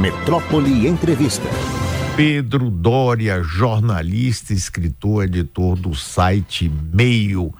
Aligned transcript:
Metrópole 0.00 0.86
Entrevista. 0.86 1.46
Pedro 2.16 2.70
Dória, 2.70 3.42
jornalista, 3.42 4.54
escritor, 4.54 5.24
editor 5.24 5.76
do 5.76 5.94
site 5.94 6.70
Meio, 6.70 7.52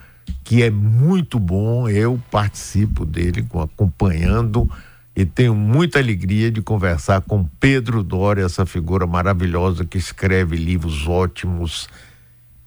que 0.42 0.62
é 0.62 0.70
muito 0.70 1.38
bom. 1.38 1.86
Eu 1.86 2.18
participo 2.30 3.04
dele, 3.04 3.46
acompanhando 3.62 4.70
e 5.14 5.26
tenho 5.26 5.54
muita 5.54 5.98
alegria 5.98 6.50
de 6.50 6.62
conversar 6.62 7.20
com 7.20 7.44
Pedro 7.60 8.02
Dória, 8.02 8.46
essa 8.46 8.64
figura 8.64 9.06
maravilhosa 9.06 9.84
que 9.84 9.98
escreve 9.98 10.56
livros 10.56 11.06
ótimos 11.06 11.90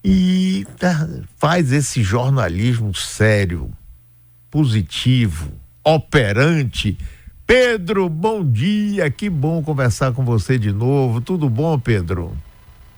e 0.04 0.68
tá, 0.78 1.10
faz 1.38 1.72
esse 1.72 2.04
jornalismo 2.04 2.94
sério, 2.94 3.72
positivo, 4.52 5.52
operante. 5.84 6.96
Pedro, 7.56 8.10
bom 8.10 8.44
dia, 8.44 9.12
que 9.12 9.30
bom 9.30 9.62
conversar 9.62 10.12
com 10.12 10.26
você 10.26 10.58
de 10.58 10.72
novo. 10.72 11.22
Tudo 11.22 11.48
bom, 11.48 11.78
Pedro? 11.78 12.36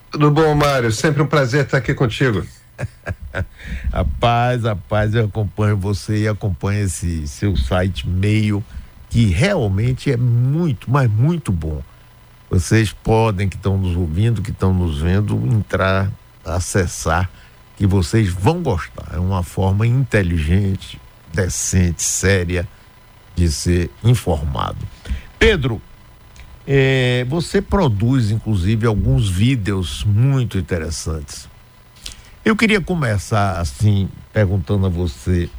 Tudo 0.10 0.32
bom, 0.32 0.56
Mário. 0.56 0.94
Sempre 0.94 1.22
um 1.22 1.28
prazer 1.28 1.66
estar 1.66 1.80
aqui 1.80 1.94
contigo. 1.94 2.42
rapaz, 3.92 4.64
rapaz, 4.64 5.14
eu 5.14 5.26
acompanho 5.26 5.76
você 5.76 6.20
e 6.20 6.28
acompanho 6.30 6.86
esse 6.86 7.28
seu 7.28 7.58
site 7.58 8.08
meio 8.08 8.64
que 9.10 9.26
realmente 9.26 10.10
é 10.10 10.16
muito, 10.16 10.90
mas 10.90 11.12
muito 11.12 11.52
bom. 11.52 11.84
Vocês 12.50 12.94
podem, 12.94 13.50
que 13.50 13.58
estão 13.58 13.78
nos 13.78 13.98
ouvindo, 13.98 14.42
que 14.42 14.52
estão 14.52 14.74
nos 14.74 15.02
vendo, 15.02 15.36
entrar, 15.48 16.10
acessar, 16.46 17.30
que 17.76 17.86
vocês 17.86 18.30
vão 18.30 18.64
gostar. 18.64 19.16
É 19.16 19.20
uma 19.20 19.44
forma 19.44 19.86
inteligente, 19.86 20.98
decente, 21.34 22.02
séria 22.02 22.66
de 23.36 23.52
ser 23.52 23.92
informado. 24.04 24.78
Pedro, 25.38 25.82
é, 26.68 27.26
você 27.30 27.62
produz 27.62 28.32
inclusive 28.32 28.88
alguns 28.88 29.30
vídeos 29.30 30.04
muito 30.04 30.58
interessantes. 30.58 31.48
Eu 32.44 32.56
queria 32.56 32.82
começar 32.82 33.60
assim, 33.60 34.10
perguntando 34.32 34.86
a 34.86 34.90
você: 34.90 35.50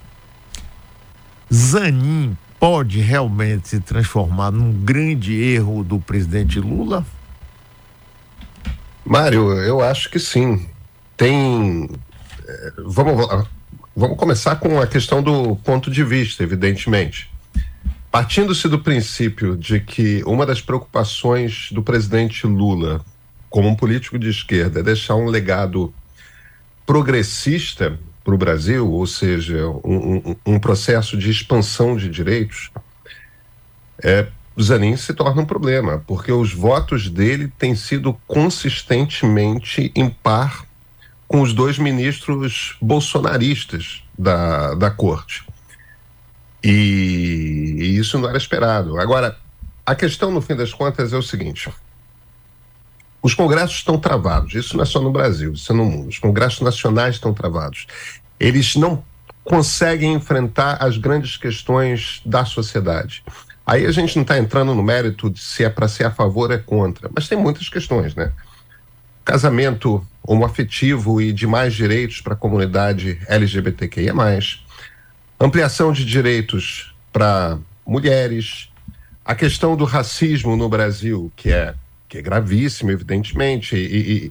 Zanin 1.53 2.37
pode 2.59 3.01
realmente 3.01 3.69
se 3.69 3.81
transformar 3.81 4.51
num 4.51 4.73
grande 4.73 5.35
erro 5.35 5.85
do 5.85 6.01
presidente 6.01 6.59
Lula? 6.59 7.05
Mário, 9.05 9.53
eu 9.53 9.81
acho 9.81 10.11
que 10.11 10.19
sim. 10.19 10.69
Tem. 11.17 11.89
Eh, 12.47 12.73
vamos, 12.85 13.47
vamos 13.95 14.19
começar 14.19 14.57
com 14.57 14.81
a 14.81 14.87
questão 14.87 15.23
do 15.23 15.55
ponto 15.57 15.91
de 15.91 16.03
vista, 16.03 16.43
evidentemente. 16.43 17.31
Partindo-se 18.17 18.67
do 18.67 18.79
princípio 18.79 19.59
de 19.59 19.79
que 19.79 20.23
uma 20.25 20.47
das 20.47 20.63
preocupações 20.63 21.69
do 21.71 21.83
presidente 21.83 22.47
Lula, 22.47 23.05
como 23.51 23.69
um 23.69 23.77
político 23.77 24.19
de 24.19 24.31
esquerda, 24.31 24.81
é 24.81 24.83
deixar 24.83 25.17
um 25.17 25.27
legado 25.27 25.93
progressista 26.87 28.01
para 28.25 28.35
o 28.35 28.39
Brasil, 28.39 28.91
ou 28.91 29.07
seja, 29.07 29.67
um, 29.85 30.17
um, 30.31 30.37
um, 30.47 30.59
processo 30.59 31.15
de 31.15 31.31
expansão 31.31 31.95
de 31.95 32.09
direitos, 32.09 32.71
é, 34.03 34.29
Zanin 34.59 34.97
se 34.97 35.13
torna 35.13 35.43
um 35.43 35.47
problema, 35.47 36.03
porque 36.07 36.33
os 36.33 36.55
votos 36.55 37.11
dele 37.11 37.53
têm 37.59 37.77
sido 37.77 38.19
consistentemente 38.27 39.93
em 39.95 40.09
par 40.09 40.65
com 41.29 41.43
os 41.43 41.53
dois 41.53 41.79
ministros 41.79 42.79
bolsonaristas 42.81 44.03
da, 44.19 44.73
da 44.75 44.91
corte. 44.91 45.45
E, 46.69 47.77
e 47.79 47.97
isso 47.97 48.19
não 48.19 48.29
era 48.29 48.37
esperado. 48.37 48.99
Agora, 48.99 49.37
a 49.85 49.95
questão, 49.95 50.33
no 50.33 50.41
fim 50.43 50.57
das 50.57 50.75
contas, 50.75 51.13
é 51.13 51.17
o 51.17 51.23
seguinte: 51.23 51.71
os 53.23 53.35
congressos 53.35 53.77
estão 53.77 53.97
travados. 53.97 54.53
Isso 54.53 54.77
não 54.77 54.83
é 54.83 54.87
só 54.87 55.01
no 55.01 55.13
Brasil, 55.13 55.53
isso 55.53 55.73
é 55.73 55.77
no 55.77 55.85
mundo. 55.85 56.09
Os 56.09 56.19
congressos 56.19 56.63
nacionais 56.63 57.15
estão 57.15 57.33
travados. 57.33 57.87
Eles 58.41 58.75
não 58.75 59.05
conseguem 59.45 60.15
enfrentar 60.15 60.79
as 60.81 60.99
grandes 60.99 61.37
questões 61.37 62.21
da 62.27 62.45
sociedade. 62.45 63.23
Aí 63.65 63.87
a 63.87 63.93
gente 63.93 64.17
não 64.17 64.23
está 64.23 64.37
entrando 64.37 64.75
no 64.75 64.83
mérito 64.83 65.31
de 65.31 65.39
se 65.39 65.63
é 65.63 65.71
para 65.71 65.87
ser 65.87 66.05
a 66.05 66.11
favor 66.11 66.51
ou 66.51 66.57
é 66.57 66.59
contra, 66.59 67.09
mas 67.15 67.29
tem 67.29 67.39
muitas 67.39 67.69
questões, 67.69 68.13
né? 68.17 68.33
Casamento 69.25 70.05
homoafetivo 70.21 71.21
e 71.21 71.33
de 71.33 71.47
mais 71.47 71.75
direitos 71.75 72.21
para 72.21 72.35
a 72.35 72.37
comunidade 72.37 73.21
LGBTQIA, 73.29 74.13
ampliação 75.39 75.93
de 75.93 76.05
direitos 76.05 76.95
para 77.13 77.59
mulheres, 77.87 78.71
a 79.25 79.35
questão 79.35 79.77
do 79.77 79.85
racismo 79.85 80.57
no 80.57 80.69
Brasil, 80.69 81.33
que 81.37 81.51
é 81.51 81.75
que 82.09 82.19
é 82.19 82.23
gravíssimo, 82.23 82.91
evidentemente, 82.91 83.75
e, 83.75 84.31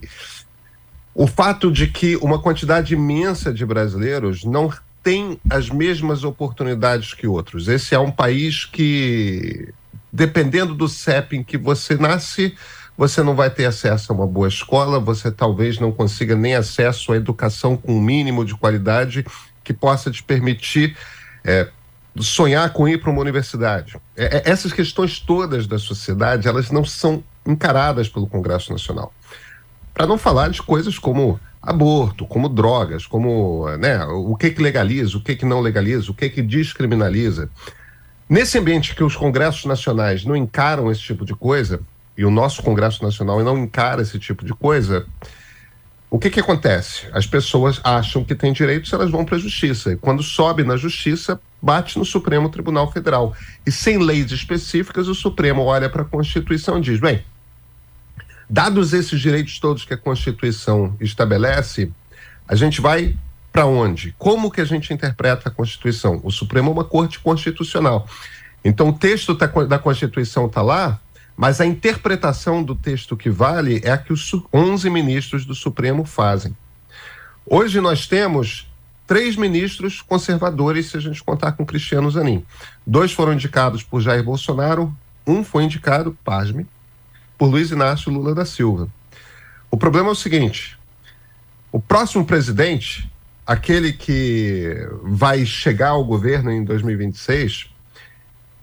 o 1.14 1.26
fato 1.26 1.70
de 1.70 1.86
que 1.86 2.16
uma 2.16 2.40
quantidade 2.40 2.94
imensa 2.94 3.52
de 3.52 3.66
brasileiros 3.66 4.44
não 4.44 4.72
tem 5.02 5.38
as 5.48 5.70
mesmas 5.70 6.24
oportunidades 6.24 7.14
que 7.14 7.26
outros. 7.26 7.68
Esse 7.68 7.94
é 7.94 7.98
um 7.98 8.10
país 8.10 8.64
que, 8.64 9.72
dependendo 10.12 10.74
do 10.74 10.88
CEP 10.88 11.36
em 11.36 11.44
que 11.44 11.56
você 11.56 11.96
nasce, 11.96 12.54
você 12.96 13.22
não 13.22 13.34
vai 13.34 13.50
ter 13.50 13.66
acesso 13.66 14.10
a 14.10 14.16
uma 14.16 14.26
boa 14.26 14.48
escola, 14.48 14.98
você 14.98 15.30
talvez 15.30 15.78
não 15.78 15.92
consiga 15.92 16.34
nem 16.34 16.54
acesso 16.54 17.12
à 17.12 17.16
educação 17.16 17.76
com 17.76 17.96
um 17.96 18.00
mínimo 18.00 18.44
de 18.44 18.54
qualidade 18.54 19.24
que 19.66 19.74
possa 19.74 20.12
te 20.12 20.22
permitir 20.22 20.96
é, 21.44 21.68
sonhar 22.20 22.72
com 22.72 22.86
ir 22.86 23.00
para 23.00 23.10
uma 23.10 23.20
universidade. 23.20 23.96
É, 24.16 24.36
é, 24.36 24.42
essas 24.50 24.72
questões 24.72 25.18
todas 25.18 25.66
da 25.66 25.76
sociedade, 25.76 26.46
elas 26.46 26.70
não 26.70 26.84
são 26.84 27.22
encaradas 27.44 28.08
pelo 28.08 28.28
Congresso 28.28 28.70
Nacional. 28.72 29.12
Para 29.92 30.06
não 30.06 30.16
falar 30.16 30.50
de 30.50 30.62
coisas 30.62 31.00
como 31.00 31.40
aborto, 31.60 32.24
como 32.26 32.48
drogas, 32.48 33.06
como 33.06 33.68
né, 33.76 34.04
o 34.04 34.36
que 34.36 34.50
que 34.50 34.62
legaliza, 34.62 35.16
o 35.16 35.20
que 35.20 35.34
que 35.34 35.44
não 35.44 35.60
legaliza, 35.60 36.12
o 36.12 36.14
que 36.14 36.30
que 36.30 36.42
descriminaliza. 36.42 37.50
Nesse 38.28 38.56
ambiente 38.56 38.94
que 38.94 39.02
os 39.02 39.16
congressos 39.16 39.64
nacionais 39.64 40.24
não 40.24 40.36
encaram 40.36 40.92
esse 40.92 41.00
tipo 41.00 41.24
de 41.24 41.34
coisa, 41.34 41.80
e 42.16 42.24
o 42.24 42.30
nosso 42.30 42.62
Congresso 42.62 43.02
Nacional 43.02 43.42
não 43.42 43.58
encara 43.58 44.00
esse 44.00 44.18
tipo 44.18 44.44
de 44.44 44.54
coisa, 44.54 45.06
o 46.08 46.18
que 46.18 46.30
que 46.30 46.40
acontece? 46.40 47.06
As 47.12 47.26
pessoas 47.26 47.80
acham 47.82 48.22
que 48.22 48.34
têm 48.34 48.52
direitos, 48.52 48.92
elas 48.92 49.10
vão 49.10 49.24
para 49.24 49.36
a 49.36 49.40
justiça. 49.40 49.92
E 49.92 49.96
quando 49.96 50.22
sobe 50.22 50.62
na 50.62 50.76
justiça, 50.76 51.40
bate 51.60 51.98
no 51.98 52.04
Supremo 52.04 52.48
Tribunal 52.48 52.90
Federal. 52.92 53.34
E 53.66 53.72
sem 53.72 53.98
leis 53.98 54.30
específicas, 54.30 55.08
o 55.08 55.14
Supremo 55.14 55.62
olha 55.62 55.90
para 55.90 56.02
a 56.02 56.04
Constituição 56.04 56.78
e 56.78 56.80
diz: 56.80 57.00
bem, 57.00 57.24
dados 58.48 58.92
esses 58.92 59.20
direitos 59.20 59.58
todos 59.58 59.84
que 59.84 59.94
a 59.94 59.98
Constituição 59.98 60.96
estabelece, 61.00 61.90
a 62.46 62.54
gente 62.54 62.80
vai 62.80 63.16
para 63.52 63.66
onde? 63.66 64.14
Como 64.16 64.50
que 64.50 64.60
a 64.60 64.64
gente 64.64 64.92
interpreta 64.92 65.48
a 65.48 65.52
Constituição? 65.52 66.20
O 66.22 66.30
Supremo 66.30 66.70
é 66.70 66.72
uma 66.72 66.84
corte 66.84 67.18
constitucional. 67.18 68.06
Então, 68.64 68.90
o 68.90 68.92
texto 68.92 69.34
da 69.34 69.78
Constituição 69.78 70.46
está 70.46 70.60
lá, 70.60 71.00
mas 71.36 71.60
a 71.60 71.66
interpretação 71.66 72.62
do 72.62 72.74
texto 72.74 73.16
que 73.16 73.28
vale 73.28 73.80
é 73.84 73.90
a 73.90 73.98
que 73.98 74.12
os 74.12 74.32
11 74.52 74.88
ministros 74.88 75.44
do 75.44 75.54
Supremo 75.54 76.04
fazem. 76.04 76.56
Hoje 77.44 77.80
nós 77.80 78.06
temos 78.06 78.68
três 79.06 79.36
ministros 79.36 80.00
conservadores, 80.00 80.86
se 80.86 80.96
a 80.96 81.00
gente 81.00 81.22
contar 81.22 81.52
com 81.52 81.64
Cristiano 81.64 82.10
Zanin. 82.10 82.44
Dois 82.86 83.12
foram 83.12 83.34
indicados 83.34 83.82
por 83.82 84.00
Jair 84.00 84.24
Bolsonaro, 84.24 84.92
um 85.26 85.44
foi 85.44 85.64
indicado, 85.64 86.16
pasme, 86.24 86.66
por 87.36 87.46
Luiz 87.46 87.70
Inácio 87.70 88.10
Lula 88.10 88.34
da 88.34 88.44
Silva. 88.44 88.88
O 89.70 89.76
problema 89.76 90.08
é 90.08 90.12
o 90.12 90.16
seguinte: 90.16 90.78
o 91.70 91.78
próximo 91.80 92.24
presidente, 92.24 93.10
aquele 93.46 93.92
que 93.92 94.88
vai 95.02 95.44
chegar 95.44 95.90
ao 95.90 96.04
governo 96.04 96.50
em 96.50 96.64
2026, 96.64 97.70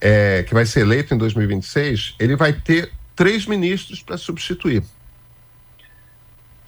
é, 0.05 0.43
que 0.43 0.53
vai 0.53 0.65
ser 0.65 0.81
eleito 0.81 1.13
em 1.13 1.17
2026, 1.17 2.15
ele 2.19 2.35
vai 2.35 2.51
ter 2.51 2.91
três 3.15 3.45
ministros 3.45 4.03
para 4.03 4.17
substituir. 4.17 4.83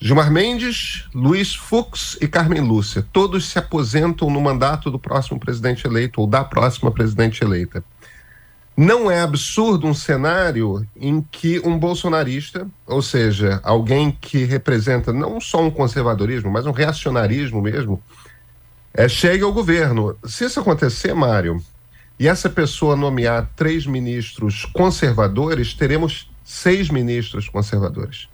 Gilmar 0.00 0.30
Mendes, 0.30 1.04
Luiz 1.14 1.54
Fux 1.54 2.16
e 2.18 2.26
Carmen 2.26 2.62
Lúcia. 2.62 3.06
Todos 3.12 3.50
se 3.50 3.58
aposentam 3.58 4.30
no 4.30 4.40
mandato 4.40 4.90
do 4.90 4.98
próximo 4.98 5.38
presidente 5.38 5.86
eleito 5.86 6.22
ou 6.22 6.26
da 6.26 6.42
próxima 6.44 6.90
presidente 6.90 7.44
eleita. 7.44 7.84
Não 8.74 9.10
é 9.10 9.20
absurdo 9.20 9.86
um 9.86 9.94
cenário 9.94 10.86
em 10.96 11.20
que 11.20 11.60
um 11.60 11.78
bolsonarista, 11.78 12.66
ou 12.86 13.02
seja, 13.02 13.60
alguém 13.62 14.10
que 14.10 14.44
representa 14.44 15.12
não 15.12 15.40
só 15.42 15.62
um 15.62 15.70
conservadorismo, 15.70 16.50
mas 16.50 16.64
um 16.64 16.72
reacionarismo 16.72 17.60
mesmo, 17.60 18.02
é, 18.94 19.08
chegue 19.08 19.44
ao 19.44 19.52
governo. 19.52 20.16
Se 20.24 20.46
isso 20.46 20.60
acontecer, 20.60 21.14
Mário, 21.14 21.62
e 22.18 22.28
essa 22.28 22.48
pessoa 22.48 22.96
nomear 22.96 23.50
três 23.54 23.86
ministros 23.86 24.64
conservadores, 24.64 25.74
teremos 25.74 26.30
seis 26.44 26.88
ministros 26.88 27.48
conservadores. 27.48 28.28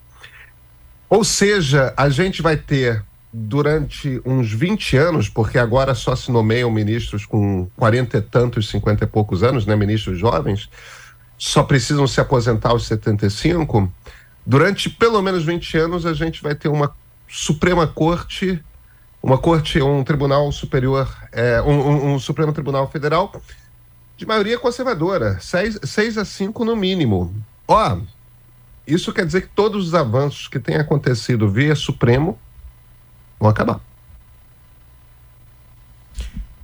Ou 1.08 1.24
seja, 1.24 1.92
a 1.96 2.08
gente 2.08 2.40
vai 2.40 2.56
ter 2.56 3.04
durante 3.32 4.20
uns 4.24 4.52
20 4.52 4.96
anos, 4.96 5.28
porque 5.28 5.58
agora 5.58 5.94
só 5.94 6.14
se 6.14 6.30
nomeiam 6.30 6.70
ministros 6.70 7.24
com 7.24 7.68
40 7.76 8.18
e 8.18 8.22
tantos, 8.22 8.68
50 8.68 9.04
e 9.04 9.06
poucos 9.06 9.42
anos, 9.42 9.64
né, 9.64 9.74
ministros 9.74 10.18
jovens, 10.18 10.68
só 11.38 11.62
precisam 11.62 12.06
se 12.06 12.20
aposentar 12.20 12.70
aos 12.70 12.86
75, 12.86 13.90
durante 14.46 14.90
pelo 14.90 15.20
menos 15.22 15.44
20 15.44 15.76
anos 15.78 16.06
a 16.06 16.12
gente 16.12 16.42
vai 16.42 16.54
ter 16.54 16.68
uma 16.68 16.94
Suprema 17.26 17.86
Corte, 17.86 18.62
uma 19.22 19.38
corte, 19.38 19.80
um 19.80 20.04
tribunal 20.04 20.52
superior, 20.52 21.08
é, 21.32 21.62
um, 21.62 21.72
um, 21.72 22.14
um, 22.14 22.18
Supremo 22.18 22.52
Tribunal 22.52 22.90
Federal 22.90 23.32
de 24.22 24.26
maioria 24.26 24.56
conservadora, 24.56 25.38
6 25.40 26.16
a 26.16 26.24
5 26.24 26.64
no 26.64 26.76
mínimo. 26.76 27.34
Ó, 27.66 27.98
isso 28.86 29.12
quer 29.12 29.26
dizer 29.26 29.42
que 29.42 29.48
todos 29.48 29.88
os 29.88 29.94
avanços 29.94 30.46
que 30.46 30.60
têm 30.60 30.76
acontecido 30.76 31.50
via 31.50 31.74
Supremo 31.74 32.38
vão 33.38 33.50
acabar. 33.50 33.80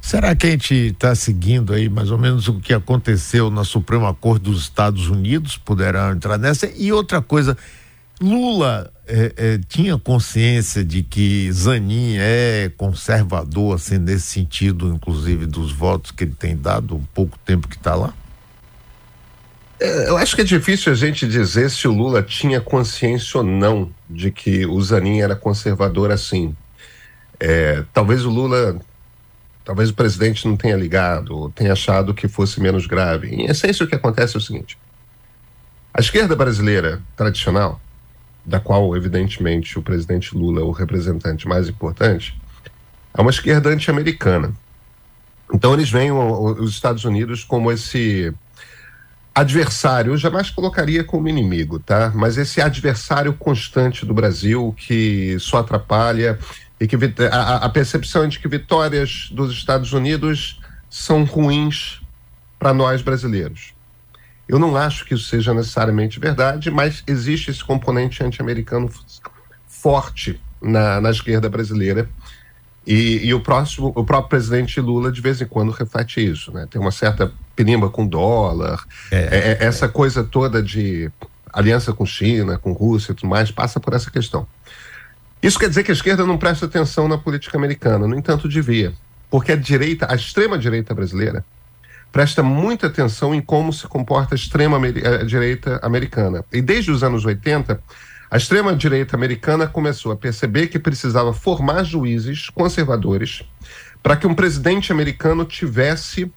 Será 0.01 0.37
que 0.37 0.47
a 0.47 0.51
gente 0.51 0.73
está 0.73 1.15
seguindo 1.17 1.75
aí 1.75 1.89
mais 1.89 2.13
ou 2.13 2.17
menos 2.17 2.47
o 2.47 2.61
que 2.61 2.73
aconteceu 2.73 3.51
na 3.51 3.65
Suprema 3.65 4.15
Corte 4.15 4.45
dos 4.45 4.63
Estados 4.63 5.09
Unidos? 5.09 5.57
Poderá 5.57 6.13
entrar 6.13 6.39
nessa. 6.39 6.67
E 6.77 6.93
outra 6.93 7.21
coisa, 7.21 7.59
Lula 8.21 8.93
é, 9.09 9.33
é, 9.37 9.61
tinha 9.67 9.99
consciência 9.99 10.85
de 10.85 11.03
que 11.03 11.51
Zanin 11.51 12.17
é 12.19 12.71
conservador, 12.77 13.75
assim, 13.75 13.99
nesse 13.99 14.27
sentido, 14.27 14.89
inclusive 14.89 15.47
dos 15.47 15.73
votos 15.73 16.11
que 16.11 16.25
ele 16.25 16.35
tem 16.39 16.57
dado, 16.57 16.97
o 16.97 17.09
pouco 17.15 17.39
tempo 17.39 17.67
que 17.67 17.77
está 17.77 17.95
lá? 17.95 18.13
É, 19.81 20.09
eu 20.09 20.17
acho 20.17 20.37
que 20.37 20.43
é 20.43 20.45
difícil 20.45 20.93
a 20.93 20.95
gente 20.95 21.27
dizer 21.27 21.71
se 21.71 21.89
o 21.89 21.93
Lula 21.93 22.23
tinha 22.23 22.61
consciência 22.61 23.39
ou 23.39 23.45
não 23.45 23.91
de 24.11 24.31
que 24.31 24.67
o 24.67 24.81
Zanin 24.83 25.21
era 25.21 25.35
conservador 25.35 26.11
assim. 26.11 26.55
É, 27.41 27.85
talvez 27.93 28.25
o 28.25 28.31
Lula 28.31 28.79
talvez 29.65 29.91
o 29.91 29.95
presidente 29.95 30.49
não 30.49 30.57
tenha 30.57 30.75
ligado, 30.75 31.51
tenha 31.55 31.73
achado 31.73 32.15
que 32.15 32.27
fosse 32.27 32.61
menos 32.61 32.87
grave. 32.87 33.29
Em 33.29 33.47
essência, 33.47 33.85
o 33.85 33.89
que 33.89 33.95
acontece 33.95 34.35
é 34.35 34.39
o 34.39 34.41
seguinte: 34.41 34.79
a 35.95 36.01
esquerda 36.01 36.35
brasileira 36.35 37.01
tradicional, 37.17 37.81
da 38.49 38.59
qual, 38.59 38.97
evidentemente, 38.97 39.79
o 39.79 39.83
presidente 39.83 40.35
Lula 40.35 40.63
é 40.63 40.65
o 40.65 40.71
representante 40.71 41.47
mais 41.47 41.69
importante, 41.69 42.35
é 43.13 43.21
uma 43.21 43.31
esquerda 43.31 43.69
anti-americana. 43.69 44.53
Então, 45.53 45.75
eles 45.75 45.91
veem 45.91 46.11
os 46.11 46.71
Estados 46.71 47.05
Unidos 47.05 47.45
como 47.45 47.71
esse 47.71 48.33
adversário, 49.35 50.13
eu 50.13 50.17
jamais 50.17 50.51
colocaria 50.51 51.05
como 51.05 51.29
inimigo, 51.29 51.79
tá? 51.79 52.11
Mas 52.15 52.39
esse 52.39 52.61
adversário 52.61 53.35
constante 53.35 54.05
do 54.05 54.15
Brasil 54.15 54.75
que 54.77 55.37
só 55.39 55.59
atrapalha 55.59 56.39
e 56.81 56.87
que 56.89 56.97
a, 57.31 57.57
a 57.57 57.69
percepção 57.69 58.25
é 58.25 58.29
de 58.29 58.39
que 58.39 58.49
vitórias 58.49 59.29
dos 59.31 59.53
Estados 59.53 59.93
Unidos 59.93 60.61
são 60.91 61.23
ruins 61.25 62.01
para 62.59 62.73
nós 62.73 63.03
brasileiros. 63.03 63.75
Eu 64.49 64.59
não 64.59 64.77
acho 64.77 65.05
que 65.05 65.15
isso 65.15 65.25
seja 65.25 65.53
necessariamente 65.53 66.19
verdade, 66.19 66.71
mas 66.71 67.03
existe 67.07 67.51
esse 67.51 67.63
componente 67.63 68.25
anti-americano 68.25 68.91
forte 69.67 70.41
na, 70.61 71.01
na 71.01 71.11
esquerda 71.11 71.49
brasileira. 71.49 72.09
E, 72.87 73.27
e, 73.27 73.35
o, 73.35 73.41
próximo, 73.41 73.93
o 73.95 74.03
próprio 74.03 74.31
presidente 74.31 74.81
Lula, 74.81 75.13
de 75.13 75.21
vez 75.21 75.43
em 75.43 75.47
quando, 75.47 75.71
reflete 75.71 76.25
isso. 76.25 76.51
Né? 76.51 76.67
Tem 76.71 76.81
uma 76.81 76.91
certa 76.91 77.31
penimba 77.55 77.91
com 77.91 78.07
dólar, 78.07 78.83
é, 79.11 79.17
é, 79.17 79.39
é, 79.61 79.67
essa 79.67 79.87
coisa 79.87 80.25
toda 80.25 80.63
de 80.63 81.11
aliança 81.53 81.93
com 81.93 82.07
China, 82.07 82.57
com 82.57 82.73
Rússia 82.73 83.13
e 83.13 83.15
tudo 83.15 83.29
mais, 83.29 83.51
passa 83.51 83.79
por 83.79 83.93
essa 83.93 84.11
questão. 84.11 84.47
Isso 85.43 85.59
quer 85.59 85.69
dizer 85.69 85.83
que 85.83 85.91
a 85.91 85.95
esquerda 85.95 86.25
não 86.25 86.39
presta 86.39 86.65
atenção 86.65 87.07
na 87.07 87.19
política 87.19 87.59
americana, 87.59 88.09
no 88.09 88.17
entanto, 88.17 88.49
devia. 88.49 88.95
Porque 89.31 89.53
a 89.53 89.57
direita, 89.57 90.11
a 90.11 90.15
extrema-direita 90.15 90.95
brasileira, 90.95 91.45
presta 92.13 92.43
muita 92.43 92.87
atenção 92.87 93.35
em 93.35 93.41
como 93.41 93.73
se 93.73 93.87
comporta 93.87 94.35
a 94.35 94.37
extrema-direita 94.37 95.71
eh, 95.71 95.87
americana. 95.87 96.45
E 96.53 96.61
desde 96.61 96.91
os 96.91 97.03
anos 97.03 97.25
80, 97.25 97.81
a 98.31 98.37
extrema-direita 98.37 99.17
americana 99.17 99.67
começou 99.67 100.13
a 100.13 100.17
perceber 100.17 100.69
que 100.69 100.79
precisava 100.79 101.33
formar 101.33 101.85
juízes 101.85 102.51
conservadores 102.51 103.43
para 104.03 104.17
que 104.17 104.27
um 104.27 104.35
presidente 104.35 104.93
americano 104.93 105.45
tivesse 105.45 106.31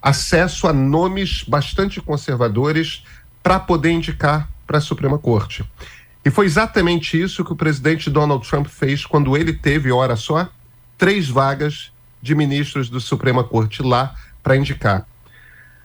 acesso 0.00 0.66
a 0.66 0.72
nomes 0.72 1.42
bastante 1.46 2.00
conservadores 2.00 3.04
para 3.42 3.58
poder 3.58 3.90
indicar 3.90 4.48
para 4.66 4.78
a 4.78 4.80
Suprema 4.80 5.18
Corte. 5.18 5.64
E 6.24 6.30
foi 6.30 6.46
exatamente 6.46 7.20
isso 7.20 7.44
que 7.44 7.52
o 7.52 7.56
presidente 7.56 8.10
Donald 8.10 8.46
Trump 8.48 8.66
fez 8.66 9.06
quando 9.06 9.36
ele 9.36 9.52
teve, 9.52 9.90
ora 9.90 10.16
só, 10.16 10.48
três 10.96 11.28
vagas 11.28 11.92
de 12.20 12.34
ministros 12.34 12.90
do 12.90 13.00
Suprema 13.00 13.44
Corte 13.44 13.82
lá 13.82 14.14
para 14.42 14.56
indicar. 14.56 15.06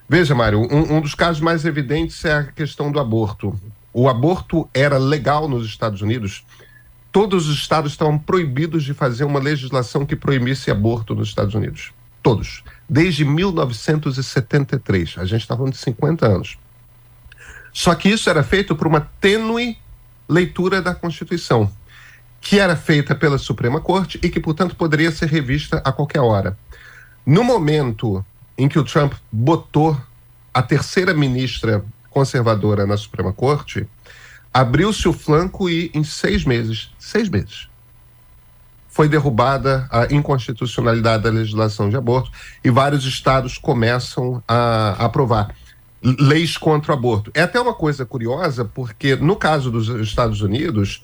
Veja, 0.08 0.36
Mário, 0.36 0.60
um, 0.60 0.98
um, 0.98 1.02
dos 1.02 1.16
casos 1.16 1.42
mais 1.42 1.66
evidentes 1.66 2.24
é 2.26 2.34
a 2.34 2.44
questão 2.44 2.92
do 2.92 3.00
aborto. 3.00 3.60
O 3.94 4.10
aborto 4.10 4.70
era 4.74 4.98
legal 4.98 5.48
nos 5.48 5.66
Estados 5.66 6.02
Unidos. 6.02 6.46
Todos 7.12 7.48
os 7.48 7.58
estados 7.58 7.92
estavam 7.92 8.18
proibidos 8.18 8.84
de 8.84 8.94
fazer 8.94 9.24
uma 9.24 9.40
legislação 9.40 10.06
que 10.06 10.16
proibisse 10.16 10.72
aborto 10.72 11.16
nos 11.16 11.30
Estados 11.30 11.56
Unidos. 11.56 11.94
Todos. 12.22 12.64
Desde 12.90 13.24
1973. 13.24 15.16
A 15.18 15.26
gente 15.26 15.42
está 15.42 15.56
falando 15.56 15.74
de 15.74 15.80
50 15.80 16.26
anos. 16.28 16.58
Só 17.72 17.96
que 17.96 18.10
isso 18.10 18.30
era 18.30 18.44
feito 18.44 18.76
por 18.76 18.88
uma 18.88 19.02
tênue 19.20 19.78
leitura 20.30 20.82
da 20.82 20.94
Constituição, 20.94 21.72
que 22.40 22.60
era 22.60 22.76
feita 22.76 23.16
pela 23.16 23.38
Suprema 23.38 23.82
Corte 23.82 24.20
e 24.22 24.30
que, 24.30 24.40
portanto, 24.40 24.76
poderia 24.76 25.12
ser 25.12 25.28
revista 25.28 25.82
a 25.84 25.92
qualquer 25.92 26.22
hora. 26.22 26.58
No 27.26 27.44
momento 27.44 28.24
em 28.58 28.68
que 28.68 28.80
o 28.80 28.84
Trump 28.84 29.14
botou 29.32 30.00
a 30.54 30.62
terceira 30.62 31.14
ministra 31.14 31.84
conservadora 32.10 32.86
na 32.86 32.96
Suprema 32.96 33.34
Corte, 33.34 33.88
abriu-se 34.54 35.08
o 35.08 35.14
flanco 35.14 35.70
e, 35.70 35.90
em 35.94 36.04
seis 36.04 36.46
meses, 36.46 36.92
seis 37.00 37.28
meses, 37.28 37.68
foi 38.88 39.10
derrubada 39.10 39.88
a 39.90 40.14
inconstitucionalidade 40.14 41.24
da 41.24 41.32
legislação 41.32 41.90
de 41.90 41.98
aborto 41.98 42.30
e 42.64 42.70
vários 42.70 43.06
estados 43.06 43.58
começam 43.58 44.44
a 44.48 44.92
aprovar 45.04 45.50
leis 46.04 46.58
contra 46.58 46.92
o 46.92 46.96
aborto. 46.96 47.32
É 47.34 47.42
até 47.42 47.60
uma 47.60 47.74
coisa 47.74 48.06
curiosa, 48.06 48.64
porque 48.64 49.16
no 49.16 49.36
caso 49.36 49.72
dos 49.72 49.88
Estados 50.08 50.42
Unidos, 50.42 51.02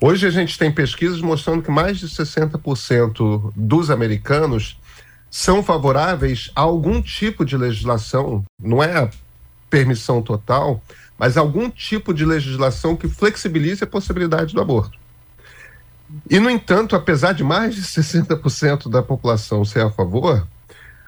hoje 0.00 0.26
a 0.26 0.30
gente 0.30 0.56
tem 0.56 0.72
pesquisas 0.72 1.20
mostrando 1.20 1.62
que 1.62 1.70
mais 1.70 1.98
de 1.98 2.08
60% 2.08 3.52
dos 3.54 3.90
americanos 3.90 4.78
são 5.30 5.62
favoráveis 5.62 6.50
a 6.54 6.62
algum 6.62 7.02
tipo 7.02 7.44
de 7.44 7.56
legislação, 7.56 8.44
não 8.60 8.82
é 8.82 8.98
a 8.98 9.10
permissão 9.68 10.22
total, 10.22 10.82
mas 11.18 11.36
algum 11.36 11.68
tipo 11.70 12.12
de 12.12 12.24
legislação 12.24 12.96
que 12.96 13.08
flexibilize 13.08 13.82
a 13.82 13.86
possibilidade 13.86 14.54
do 14.54 14.60
aborto. 14.60 14.98
E, 16.30 16.38
no 16.38 16.48
entanto, 16.48 16.94
apesar 16.94 17.32
de 17.32 17.42
mais 17.42 17.74
de 17.74 17.82
60% 17.82 18.88
da 18.88 19.02
população 19.02 19.64
ser 19.64 19.80
a 19.80 19.90
favor, 19.90 20.46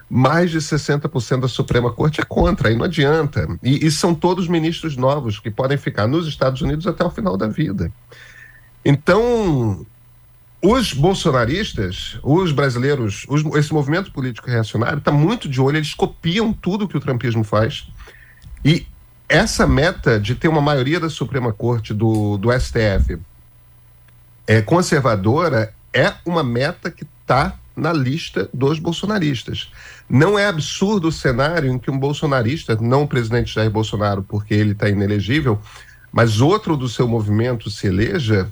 mais 0.09 0.51
de 0.51 0.57
60% 0.57 1.41
da 1.41 1.47
Suprema 1.47 1.91
Corte 1.93 2.19
é 2.19 2.23
contra, 2.23 2.69
aí 2.69 2.75
não 2.75 2.85
adianta. 2.85 3.47
E, 3.63 3.85
e, 3.85 3.91
são 3.91 4.15
todos 4.15 4.47
ministros 4.47 4.97
novos 4.97 5.39
que 5.39 5.51
podem 5.51 5.77
ficar 5.77 6.07
nos 6.07 6.27
Estados 6.27 6.61
Unidos 6.61 6.87
até 6.87 7.05
o 7.05 7.11
final 7.11 7.37
da 7.37 7.47
vida. 7.47 7.91
Então, 8.83 9.85
os 10.61 10.93
bolsonaristas, 10.93 12.19
os 12.21 12.51
brasileiros, 12.51 13.25
os, 13.29 13.43
esse 13.55 13.73
movimento 13.73 14.11
político 14.11 14.49
reacionário 14.49 14.99
está 14.99 15.11
muito 15.11 15.47
de 15.47 15.61
olho, 15.61 15.77
eles 15.77 15.93
copiam 15.93 16.51
tudo 16.51 16.87
que 16.87 16.97
o 16.97 16.99
trumpismo 16.99 17.43
faz. 17.43 17.87
E 18.63 18.85
essa 19.27 19.65
meta 19.65 20.19
de 20.19 20.35
ter 20.35 20.47
uma 20.47 20.61
maioria 20.61 20.99
da 20.99 21.09
Suprema 21.09 21.53
Corte, 21.53 21.93
do, 21.93 22.37
do 22.37 22.51
STF, 22.51 23.17
é, 24.45 24.61
conservadora, 24.61 25.73
é 25.93 26.13
uma 26.25 26.43
meta 26.43 26.91
que 26.91 27.05
está 27.21 27.55
na 27.75 27.93
lista 27.93 28.49
dos 28.53 28.79
bolsonaristas. 28.79 29.71
Não 30.09 30.37
é 30.37 30.47
absurdo 30.47 31.07
o 31.07 31.11
cenário 31.11 31.71
em 31.71 31.79
que 31.79 31.89
um 31.89 31.97
bolsonarista, 31.97 32.75
não 32.75 33.03
o 33.03 33.07
presidente 33.07 33.53
Jair 33.53 33.69
Bolsonaro, 33.69 34.23
porque 34.23 34.53
ele 34.53 34.71
está 34.71 34.89
inelegível, 34.89 35.59
mas 36.11 36.41
outro 36.41 36.75
do 36.75 36.89
seu 36.89 37.07
movimento 37.07 37.69
se 37.69 37.87
eleja, 37.87 38.51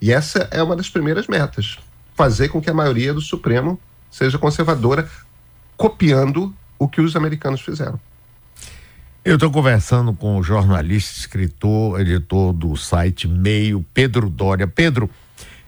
e 0.00 0.12
essa 0.12 0.48
é 0.50 0.62
uma 0.62 0.76
das 0.76 0.88
primeiras 0.88 1.26
metas: 1.26 1.78
fazer 2.14 2.48
com 2.48 2.60
que 2.60 2.70
a 2.70 2.74
maioria 2.74 3.12
do 3.12 3.20
Supremo 3.20 3.78
seja 4.10 4.38
conservadora, 4.38 5.08
copiando 5.76 6.54
o 6.78 6.88
que 6.88 7.00
os 7.00 7.14
americanos 7.14 7.60
fizeram. 7.60 8.00
Eu 9.22 9.34
estou 9.34 9.50
conversando 9.50 10.14
com 10.14 10.38
o 10.38 10.42
jornalista, 10.42 11.18
escritor, 11.18 12.00
editor 12.00 12.54
do 12.54 12.74
site 12.76 13.28
Meio, 13.28 13.84
Pedro 13.92 14.30
Dória. 14.30 14.66
Pedro, 14.66 15.10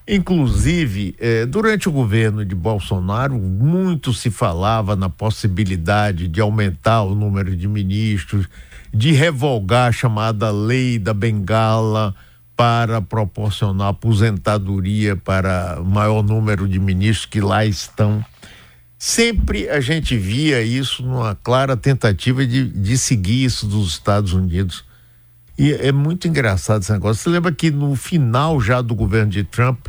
Inclusive, 0.06 1.14
eh, 1.20 1.46
durante 1.46 1.88
o 1.88 1.92
governo 1.92 2.44
de 2.44 2.56
Bolsonaro, 2.56 3.38
muito 3.38 4.12
se 4.12 4.32
falava 4.32 4.96
na 4.96 5.08
possibilidade 5.08 6.26
de 6.26 6.40
aumentar 6.40 7.02
o 7.02 7.14
número 7.14 7.56
de 7.56 7.68
ministros, 7.68 8.48
de 8.92 9.12
revogar 9.12 9.88
a 9.88 9.92
chamada 9.92 10.50
lei 10.50 10.98
da 10.98 11.14
bengala 11.14 12.14
para 12.62 13.02
proporcionar 13.02 13.88
aposentadoria 13.88 15.16
para 15.16 15.81
maior 15.85 16.23
número 16.23 16.69
de 16.69 16.78
ministros 16.78 17.26
que 17.26 17.40
lá 17.40 17.66
estão. 17.66 18.25
Sempre 18.97 19.69
a 19.69 19.81
gente 19.81 20.16
via 20.16 20.62
isso 20.62 21.02
numa 21.02 21.35
clara 21.35 21.76
tentativa 21.76 22.47
de, 22.47 22.69
de 22.69 22.97
seguir 22.97 23.42
isso 23.42 23.66
dos 23.66 23.88
Estados 23.88 24.33
Unidos. 24.33 24.85
E 25.59 25.73
é 25.73 25.90
muito 25.90 26.28
engraçado 26.28 26.83
esse 26.83 26.92
negócio. 26.92 27.21
Você 27.21 27.31
lembra 27.31 27.50
que 27.50 27.69
no 27.69 27.97
final 27.97 28.61
já 28.61 28.81
do 28.81 28.95
governo 28.95 29.33
de 29.33 29.42
Trump 29.42 29.88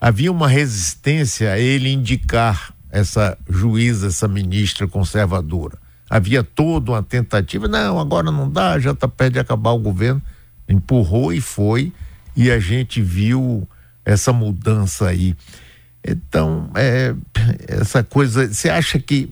havia 0.00 0.32
uma 0.32 0.48
resistência 0.48 1.52
a 1.52 1.58
ele 1.58 1.92
indicar 1.92 2.72
essa 2.90 3.36
juíza, 3.46 4.06
essa 4.06 4.26
ministra 4.26 4.88
conservadora. 4.88 5.76
Havia 6.08 6.42
toda 6.42 6.92
uma 6.92 7.02
tentativa, 7.02 7.68
não, 7.68 8.00
agora 8.00 8.32
não 8.32 8.50
dá, 8.50 8.78
já 8.78 8.92
está 8.92 9.06
perto 9.06 9.34
de 9.34 9.38
acabar 9.38 9.72
o 9.72 9.78
governo. 9.78 10.22
Empurrou 10.66 11.30
e 11.30 11.42
foi, 11.42 11.92
e 12.36 12.50
a 12.50 12.58
gente 12.58 13.00
viu 13.00 13.66
essa 14.04 14.32
mudança 14.32 15.08
aí. 15.08 15.34
Então, 16.06 16.70
é, 16.76 17.14
essa 17.66 18.04
coisa, 18.04 18.46
você 18.46 18.68
acha 18.68 18.98
que. 18.98 19.28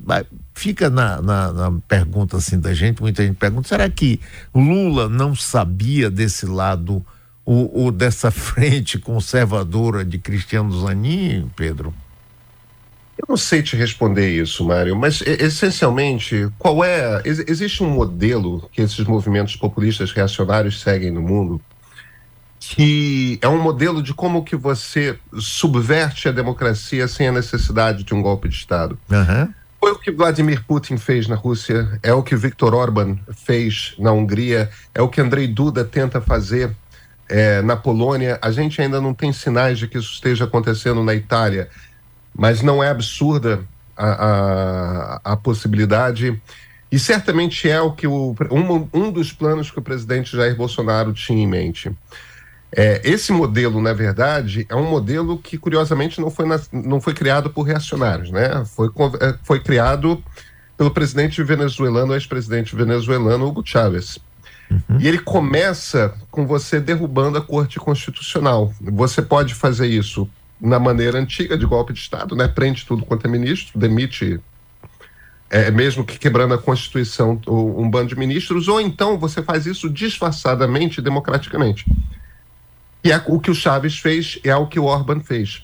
Fica 0.56 0.88
na, 0.88 1.20
na, 1.20 1.52
na, 1.52 1.80
pergunta 1.88 2.36
assim 2.36 2.60
da 2.60 2.72
gente, 2.72 3.02
muita 3.02 3.26
gente 3.26 3.36
pergunta: 3.36 3.68
será 3.68 3.90
que 3.90 4.20
Lula 4.54 5.08
não 5.08 5.34
sabia 5.34 6.08
desse 6.08 6.46
lado, 6.46 7.04
ou, 7.44 7.90
dessa 7.90 8.30
frente 8.32 8.98
conservadora 8.98 10.04
de 10.04 10.16
Cristiano 10.16 10.70
Zanin, 10.80 11.50
Pedro? 11.56 11.92
Eu 13.18 13.26
não 13.28 13.36
sei 13.36 13.62
te 13.62 13.76
responder 13.76 14.28
isso, 14.40 14.64
Mário, 14.64 14.96
mas 14.96 15.22
essencialmente, 15.22 16.48
qual 16.58 16.84
é. 16.84 17.20
Existe 17.24 17.82
um 17.82 17.90
modelo 17.90 18.68
que 18.72 18.80
esses 18.80 19.04
movimentos 19.04 19.56
populistas 19.56 20.12
reacionários 20.12 20.80
seguem 20.80 21.10
no 21.10 21.22
mundo 21.22 21.60
que 22.68 23.38
é 23.42 23.48
um 23.48 23.60
modelo 23.60 24.02
de 24.02 24.14
como 24.14 24.42
que 24.42 24.56
você 24.56 25.18
subverte 25.38 26.28
a 26.28 26.32
democracia 26.32 27.06
sem 27.06 27.28
a 27.28 27.32
necessidade 27.32 28.04
de 28.04 28.14
um 28.14 28.22
golpe 28.22 28.48
de 28.48 28.56
Estado. 28.56 28.98
Uhum. 29.10 29.52
Foi 29.78 29.92
o 29.92 29.98
que 29.98 30.10
Vladimir 30.10 30.64
Putin 30.66 30.96
fez 30.96 31.28
na 31.28 31.34
Rússia, 31.34 31.98
é 32.02 32.14
o 32.14 32.22
que 32.22 32.34
Viktor 32.34 32.72
Orban 32.74 33.18
fez 33.44 33.94
na 33.98 34.12
Hungria, 34.12 34.70
é 34.94 35.02
o 35.02 35.08
que 35.08 35.20
Andrei 35.20 35.46
Duda 35.46 35.84
tenta 35.84 36.22
fazer 36.22 36.74
é, 37.28 37.60
na 37.60 37.76
Polônia. 37.76 38.38
A 38.40 38.50
gente 38.50 38.80
ainda 38.80 38.98
não 38.98 39.12
tem 39.12 39.30
sinais 39.30 39.78
de 39.78 39.86
que 39.86 39.98
isso 39.98 40.14
esteja 40.14 40.44
acontecendo 40.44 41.02
na 41.02 41.14
Itália, 41.14 41.68
mas 42.34 42.62
não 42.62 42.82
é 42.82 42.88
absurda 42.88 43.62
a, 43.94 45.20
a, 45.22 45.32
a 45.32 45.36
possibilidade. 45.36 46.40
E 46.90 46.98
certamente 46.98 47.68
é 47.68 47.80
o 47.80 47.92
que 47.92 48.06
o, 48.06 48.34
um, 48.50 48.88
um 48.94 49.12
dos 49.12 49.32
planos 49.34 49.70
que 49.70 49.78
o 49.78 49.82
presidente 49.82 50.34
Jair 50.34 50.56
Bolsonaro 50.56 51.12
tinha 51.12 51.42
em 51.42 51.46
mente. 51.46 51.92
É, 52.76 53.00
esse 53.04 53.30
modelo, 53.30 53.80
na 53.80 53.92
verdade, 53.92 54.66
é 54.68 54.74
um 54.74 54.90
modelo 54.90 55.38
que, 55.38 55.56
curiosamente, 55.56 56.20
não 56.20 56.28
foi, 56.28 56.44
na, 56.44 56.60
não 56.72 57.00
foi 57.00 57.14
criado 57.14 57.48
por 57.48 57.62
reacionários, 57.62 58.32
né? 58.32 58.64
Foi, 58.64 58.90
é, 59.20 59.34
foi 59.44 59.60
criado 59.60 60.22
pelo 60.76 60.90
presidente 60.90 61.40
venezuelano, 61.44 62.14
ex-presidente 62.14 62.74
venezuelano 62.74 63.46
Hugo 63.46 63.62
Chávez. 63.64 64.18
Uhum. 64.68 64.98
E 64.98 65.06
ele 65.06 65.18
começa 65.18 66.14
com 66.32 66.48
você 66.48 66.80
derrubando 66.80 67.38
a 67.38 67.40
Corte 67.40 67.78
Constitucional. 67.78 68.74
Você 68.80 69.22
pode 69.22 69.54
fazer 69.54 69.86
isso 69.86 70.28
na 70.60 70.80
maneira 70.80 71.16
antiga 71.16 71.56
de 71.56 71.66
golpe 71.66 71.92
de 71.92 72.00
Estado, 72.00 72.34
né? 72.34 72.48
Prende 72.48 72.84
tudo 72.84 73.04
quanto 73.04 73.24
é 73.24 73.30
ministro, 73.30 73.78
demite, 73.78 74.40
é, 75.48 75.70
mesmo 75.70 76.04
que 76.04 76.18
quebrando 76.18 76.54
a 76.54 76.58
Constituição, 76.58 77.40
um 77.46 77.88
bando 77.88 78.08
de 78.08 78.16
ministros, 78.16 78.66
ou 78.66 78.80
então 78.80 79.16
você 79.16 79.44
faz 79.44 79.64
isso 79.64 79.88
disfarçadamente, 79.88 81.00
democraticamente. 81.00 81.84
E 83.04 83.12
é 83.12 83.22
o 83.26 83.38
que 83.38 83.50
o 83.50 83.54
Chaves 83.54 83.98
fez 83.98 84.40
é 84.42 84.56
o 84.56 84.66
que 84.66 84.80
o 84.80 84.84
Orban 84.84 85.20
fez, 85.20 85.62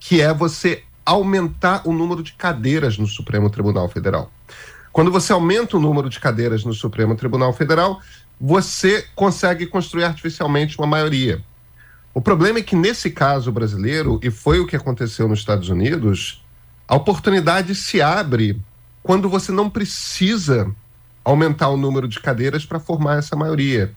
que 0.00 0.20
é 0.20 0.34
você 0.34 0.82
aumentar 1.06 1.82
o 1.86 1.92
número 1.92 2.20
de 2.20 2.32
cadeiras 2.32 2.98
no 2.98 3.06
Supremo 3.06 3.48
Tribunal 3.48 3.88
Federal. 3.88 4.28
Quando 4.92 5.12
você 5.12 5.32
aumenta 5.32 5.76
o 5.76 5.80
número 5.80 6.10
de 6.10 6.18
cadeiras 6.18 6.64
no 6.64 6.74
Supremo 6.74 7.14
Tribunal 7.14 7.52
Federal, 7.52 8.00
você 8.40 9.06
consegue 9.14 9.66
construir 9.66 10.02
artificialmente 10.02 10.76
uma 10.76 10.86
maioria. 10.86 11.40
O 12.12 12.20
problema 12.20 12.58
é 12.58 12.62
que 12.62 12.74
nesse 12.74 13.10
caso 13.10 13.52
brasileiro, 13.52 14.18
e 14.20 14.28
foi 14.28 14.58
o 14.58 14.66
que 14.66 14.74
aconteceu 14.74 15.28
nos 15.28 15.38
Estados 15.38 15.68
Unidos, 15.68 16.44
a 16.88 16.96
oportunidade 16.96 17.72
se 17.76 18.02
abre 18.02 18.60
quando 19.00 19.28
você 19.28 19.52
não 19.52 19.70
precisa 19.70 20.74
aumentar 21.24 21.68
o 21.68 21.76
número 21.76 22.08
de 22.08 22.18
cadeiras 22.18 22.66
para 22.66 22.80
formar 22.80 23.18
essa 23.18 23.36
maioria. 23.36 23.94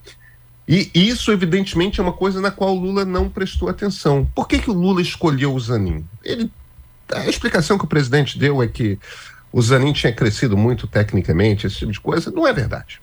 E 0.67 0.89
isso, 0.93 1.31
evidentemente, 1.31 2.00
é 2.00 2.03
uma 2.03 2.13
coisa 2.13 2.41
na 2.41 2.50
qual 2.50 2.75
o 2.75 2.79
Lula 2.79 3.05
não 3.05 3.29
prestou 3.29 3.69
atenção. 3.69 4.27
Por 4.34 4.48
que, 4.48 4.60
que 4.60 4.69
o 4.69 4.74
Lula 4.74 5.01
escolheu 5.01 5.53
o 5.53 5.60
Zanin? 5.60 6.05
Ele, 6.24 6.51
a 7.13 7.27
explicação 7.27 7.77
que 7.77 7.86
o 7.86 7.88
presidente 7.88 8.39
deu 8.39 8.63
é 8.63 8.67
que 8.67 8.98
o 9.51 9.62
Zanin 9.62 9.93
tinha 9.93 10.12
crescido 10.12 10.57
muito 10.57 10.88
tecnicamente, 10.88 11.67
esse 11.67 11.77
tipo 11.77 11.91
de 11.91 12.00
coisa. 12.00 12.31
Não 12.31 12.48
é 12.48 12.53
verdade. 12.53 13.00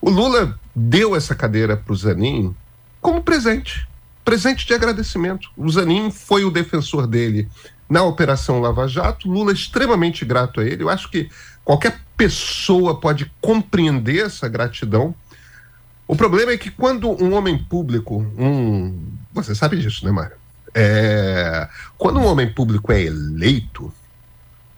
O 0.00 0.10
Lula 0.10 0.58
deu 0.76 1.16
essa 1.16 1.34
cadeira 1.34 1.76
para 1.76 1.92
o 1.92 1.96
Zanin 1.96 2.54
como 3.00 3.22
presente 3.22 3.88
presente 4.28 4.66
de 4.66 4.74
agradecimento. 4.74 5.48
O 5.56 5.70
Zanin 5.70 6.10
foi 6.10 6.44
o 6.44 6.50
defensor 6.50 7.06
dele 7.06 7.48
na 7.88 8.02
Operação 8.02 8.60
Lava 8.60 8.86
Jato. 8.86 9.26
Lula 9.26 9.52
é 9.52 9.54
extremamente 9.54 10.22
grato 10.22 10.60
a 10.60 10.64
ele. 10.66 10.82
Eu 10.82 10.90
acho 10.90 11.10
que 11.10 11.30
qualquer 11.64 11.98
pessoa 12.14 13.00
pode 13.00 13.32
compreender 13.40 14.26
essa 14.26 14.46
gratidão 14.46 15.14
o 16.08 16.16
problema 16.16 16.52
é 16.52 16.56
que 16.56 16.70
quando 16.70 17.10
um 17.22 17.34
homem 17.34 17.58
público, 17.58 18.26
um. 18.38 18.98
Você 19.34 19.54
sabe 19.54 19.76
disso, 19.76 20.06
né, 20.06 20.10
Mário? 20.10 20.36
É... 20.74 21.68
Quando 21.98 22.18
um 22.18 22.24
homem 22.24 22.50
público 22.50 22.90
é 22.90 23.02
eleito, 23.02 23.92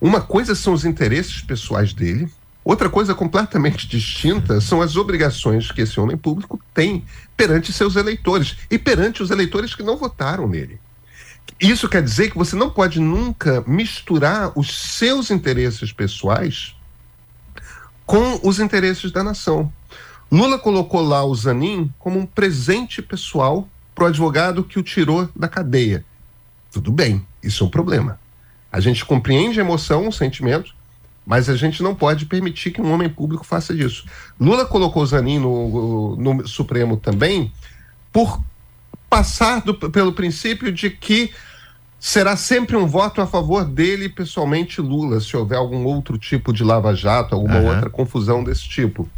uma 0.01 0.21
coisa 0.21 0.57
são 0.57 0.73
os 0.73 0.85
interesses 0.85 1.41
pessoais 1.41 1.93
dele, 1.93 2.29
outra 2.65 2.91
coisa 2.91 3.15
completamente 3.15 3.87
distinta 3.87 4.61
são 4.61 4.83
as 4.83 4.97
obrigações 4.97 5.71
que 5.71 5.83
esse 5.83 6.01
homem 6.01 6.17
público 6.17 6.61
tem 6.75 7.05
perante 7.37 7.73
seus 7.73 7.95
eleitores 7.95 8.57
e 8.69 8.77
perante 8.77 9.23
os 9.23 9.31
eleitores 9.31 9.73
que 9.73 9.85
não 9.85 9.97
votaram 9.97 10.49
nele. 10.49 10.81
Isso 11.61 11.89
quer 11.89 12.03
dizer 12.03 12.31
que 12.31 12.39
você 12.39 12.57
não 12.57 12.71
pode 12.71 12.99
nunca 12.99 13.63
misturar 13.69 14.51
os 14.59 14.97
seus 14.97 15.31
interesses 15.31 15.93
pessoais 15.93 16.75
com 18.05 18.41
os 18.43 18.59
interesses 18.59 19.13
da 19.13 19.23
nação. 19.23 19.73
Lula 20.31 20.59
colocou 20.59 21.03
lá 21.03 21.25
o 21.25 21.35
Zanin 21.35 21.93
como 21.99 22.19
um 22.19 22.27
presente 22.27 23.03
pessoal 23.03 23.69
para 23.95 24.05
o 24.05 24.07
advogado 24.07 24.63
que 24.63 24.79
o 24.79 24.83
tirou 24.83 25.29
da 25.35 25.49
cadeia. 25.49 26.05
Tudo 26.71 26.93
bem, 26.93 27.27
isso 27.43 27.65
é 27.65 27.67
um 27.67 27.71
problema. 27.71 28.19
A 28.71 28.79
gente 28.79 29.05
compreende 29.05 29.59
a 29.59 29.65
emoção, 29.65 30.07
o 30.07 30.13
sentimento, 30.13 30.75
mas 31.27 31.49
a 31.49 31.57
gente 31.57 31.83
não 31.83 31.95
pode 31.95 32.27
permitir 32.27 32.71
que 32.71 32.81
um 32.81 32.93
homem 32.93 33.09
público 33.09 33.45
faça 33.45 33.73
isso. 33.73 34.07
Lula 34.39 34.65
colocou 34.65 35.03
o 35.03 35.07
Zanin 35.07 35.41
no, 35.41 36.17
no 36.17 36.47
Supremo 36.47 36.97
também 36.97 37.53
por 38.13 38.41
passar 39.09 39.61
do, 39.63 39.75
pelo 39.75 40.13
princípio 40.13 40.73
de 40.73 40.91
que 40.91 41.33
será 41.99 42.37
sempre 42.37 42.77
um 42.77 42.87
voto 42.87 43.21
a 43.21 43.27
favor 43.27 43.65
dele 43.65 44.09
pessoalmente 44.09 44.81
Lula, 44.81 45.21
se 45.21 45.37
houver 45.37 45.59
algum 45.59 45.85
outro 45.85 46.17
tipo 46.17 46.53
de 46.53 46.65
lava-jato, 46.65 47.35
alguma 47.35 47.59
uhum. 47.59 47.69
outra 47.69 47.91
confusão 47.91 48.43
desse 48.43 48.69
tipo. 48.69 49.09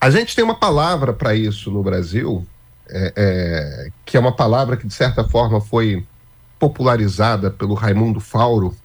A 0.00 0.10
gente 0.10 0.34
tem 0.34 0.44
uma 0.44 0.54
palavra 0.54 1.12
para 1.12 1.34
isso 1.34 1.70
no 1.70 1.82
Brasil, 1.82 2.46
é, 2.88 3.12
é, 3.16 3.90
que 4.04 4.16
é 4.16 4.20
uma 4.20 4.32
palavra 4.32 4.76
que, 4.76 4.86
de 4.86 4.94
certa 4.94 5.24
forma, 5.24 5.60
foi 5.60 6.04
popularizada 6.58 7.50
pelo 7.50 7.74
Raimundo 7.74 8.20
Fauro, 8.20 8.76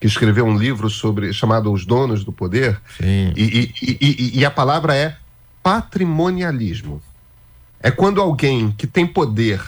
que 0.00 0.06
escreveu 0.06 0.44
um 0.44 0.56
livro 0.56 0.90
sobre 0.90 1.32
chamado 1.32 1.72
Os 1.72 1.86
Donos 1.86 2.24
do 2.24 2.32
Poder. 2.32 2.80
Sim. 2.98 3.32
E, 3.36 3.72
e, 3.82 3.98
e, 4.00 4.38
e 4.40 4.44
a 4.44 4.50
palavra 4.50 4.94
é 4.94 5.16
patrimonialismo. 5.62 7.00
É 7.80 7.90
quando 7.90 8.20
alguém 8.20 8.72
que 8.72 8.86
tem 8.86 9.06
poder 9.06 9.62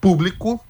público 0.00 0.60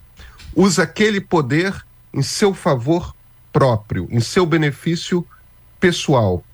usa 0.55 0.83
aquele 0.83 1.21
poder 1.21 1.75
em 2.13 2.23
seu 2.23 2.55
favor 2.55 3.15
próprio, 3.53 4.09
em 4.11 4.21
seu 4.21 4.45
benefício 4.47 5.27
pessoal. 5.81 6.45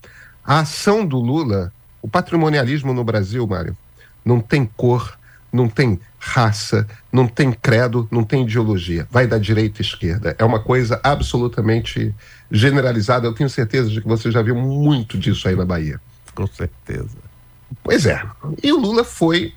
A 0.45 0.61
ação 0.61 1.07
do 1.07 1.19
Lula 1.19 1.73
o 2.05 2.09
patrimonialismo 2.09 2.93
no 2.93 3.03
Brasil, 3.03 3.47
Mário, 3.47 3.75
não 4.23 4.39
tem 4.39 4.67
cor, 4.77 5.19
não 5.51 5.71
tem 5.71 5.99
raça, 6.19 6.87
não 7.11 7.27
tem 7.27 7.51
credo, 7.51 8.07
não 8.11 8.23
tem 8.23 8.43
ideologia. 8.43 9.09
Vai 9.11 9.27
da 9.27 9.39
direita 9.39 9.81
à 9.81 9.83
esquerda. 9.83 10.37
É 10.39 10.45
uma 10.45 10.61
coisa 10.61 11.01
absolutamente 11.03 12.15
generalizada. 12.51 13.27
Eu 13.27 13.33
tenho 13.33 13.49
certeza 13.49 13.89
de 13.89 14.03
que 14.03 14.07
você 14.07 14.31
já 14.31 14.43
viu 14.43 14.55
muito 14.55 15.17
disso 15.17 15.49
aí 15.49 15.57
na 15.57 15.65
Bahia. 15.65 15.99
Com 16.35 16.47
certeza. 16.47 17.17
Pois 17.83 18.05
é. 18.05 18.23
E 18.63 18.71
o 18.71 18.79
Lula 18.79 19.03
foi 19.03 19.55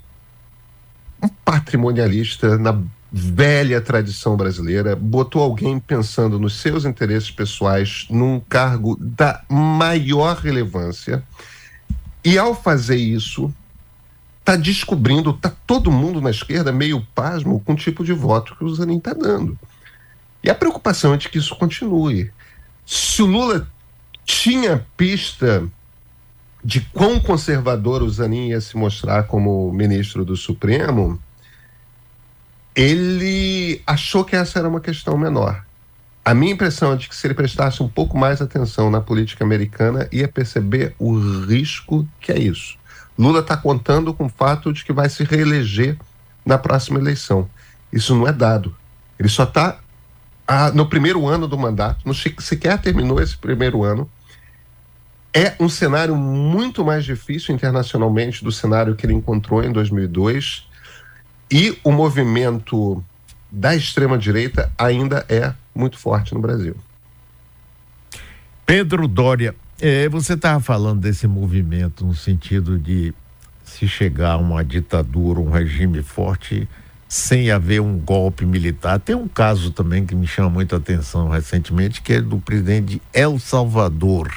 um 1.22 1.28
patrimonialista 1.28 2.58
na 2.58 2.82
velha 3.12 3.82
tradição 3.82 4.38
brasileira, 4.38 4.96
botou 4.96 5.42
alguém 5.42 5.80
pensando 5.82 6.40
nos 6.40 6.62
seus 6.62 6.86
interesses 6.86 7.30
pessoais 7.30 8.08
num 8.10 8.40
cargo 8.40 8.98
da 9.02 9.44
maior 9.50 10.38
relevância 10.38 11.22
e 12.28 12.38
ao 12.38 12.54
fazer 12.54 12.98
isso, 12.98 13.54
está 14.40 14.58
descobrindo, 14.58 15.30
está 15.30 15.50
todo 15.66 15.90
mundo 15.90 16.20
na 16.20 16.30
esquerda 16.30 16.74
meio 16.74 17.00
pasmo 17.16 17.62
com 17.62 17.72
o 17.72 17.78
tipo 17.78 18.04
de 18.04 18.12
voto 18.12 18.54
que 18.54 18.66
o 18.66 18.76
Zanin 18.76 18.98
está 18.98 19.14
dando. 19.14 19.58
E 20.44 20.50
a 20.50 20.54
preocupação 20.54 21.14
é 21.14 21.18
de 21.18 21.30
que 21.30 21.38
isso 21.38 21.56
continue. 21.56 22.30
se 22.86 23.22
o 23.22 23.26
Lula 23.26 23.66
tinha 24.26 24.86
pista 24.98 25.66
de 26.62 26.82
quão 26.82 27.18
conservador 27.18 28.04
o 28.04 28.10
Zanin 28.10 28.50
ia 28.50 28.60
se 28.60 28.76
mostrar 28.76 29.24
como 29.24 29.72
ministro 29.72 30.26
do 30.26 30.36
Supremo, 30.36 31.18
ele 32.76 33.82
achou 33.88 34.26
que 34.26 34.36
essa 34.36 34.60
era 34.60 34.68
uma 34.68 34.82
questão 34.82 35.18
menor. 35.18 35.66
A 36.28 36.34
minha 36.34 36.52
impressão 36.52 36.92
é 36.92 36.98
de 36.98 37.08
que 37.08 37.16
se 37.16 37.26
ele 37.26 37.34
prestasse 37.34 37.82
um 37.82 37.88
pouco 37.88 38.18
mais 38.18 38.42
atenção 38.42 38.92
na 38.92 39.00
política 39.00 39.46
americana, 39.46 40.10
ia 40.12 40.28
perceber 40.28 40.94
o 41.00 41.18
risco 41.46 42.06
que 42.20 42.34
é 42.34 42.38
isso. 42.38 42.78
Lula 43.18 43.40
está 43.40 43.56
contando 43.56 44.14
com 44.14 44.26
o 44.26 44.30
fato 44.30 44.74
de 44.74 44.84
que 44.84 44.92
vai 44.92 45.08
se 45.08 45.24
reeleger 45.24 45.98
na 46.46 46.58
próxima 46.58 47.00
eleição. 47.00 47.50
Isso 47.94 48.14
não 48.14 48.28
é 48.28 48.34
dado. 48.34 48.76
Ele 49.18 49.30
só 49.30 49.44
está 49.44 49.80
no 50.74 50.90
primeiro 50.90 51.26
ano 51.26 51.48
do 51.48 51.58
mandato, 51.58 52.02
não 52.06 52.14
sequer 52.14 52.78
terminou 52.82 53.22
esse 53.22 53.38
primeiro 53.38 53.86
ano. 53.86 54.12
É 55.34 55.56
um 55.62 55.70
cenário 55.70 56.18
muito 56.18 56.84
mais 56.84 57.06
difícil 57.06 57.56
internacionalmente 57.56 58.44
do 58.44 58.52
cenário 58.52 58.98
que 58.98 59.06
ele 59.06 59.14
encontrou 59.14 59.64
em 59.64 59.72
2002. 59.72 60.68
E 61.50 61.80
o 61.86 61.92
movimento 61.94 63.02
da 63.52 63.76
extrema-direita 63.76 64.72
ainda 64.78 65.26
é 65.30 65.54
muito 65.74 65.98
forte 65.98 66.34
no 66.34 66.42
Brasil. 66.42 66.76
Pedro 68.66 69.08
Dória, 69.08 69.56
é, 69.80 70.10
você 70.10 70.34
estava 70.34 70.60
falando 70.60 71.02
desse 71.02 71.28
movimento 71.28 72.06
no 72.06 72.14
sentido 72.14 72.78
de 72.78 73.14
se 73.64 73.88
chegar 73.88 74.32
a 74.32 74.38
uma 74.38 74.64
ditadura, 74.64 75.40
um 75.40 75.50
regime 75.50 76.02
forte, 76.02 76.68
sem 77.08 77.52
haver 77.52 77.82
um 77.82 77.98
golpe 77.98 78.46
militar. 78.46 79.00
Tem 79.00 79.16
um 79.16 79.28
caso 79.28 79.72
também 79.72 80.06
que 80.06 80.16
me 80.16 80.28
chama 80.28 80.50
muita 80.50 80.78
atenção 80.78 81.30
recentemente, 81.30 82.02
que 82.02 82.14
é 82.14 82.22
do 82.22 82.40
presidente 82.40 82.96
de 82.96 83.02
El 83.14 83.40
Salvador, 83.40 84.30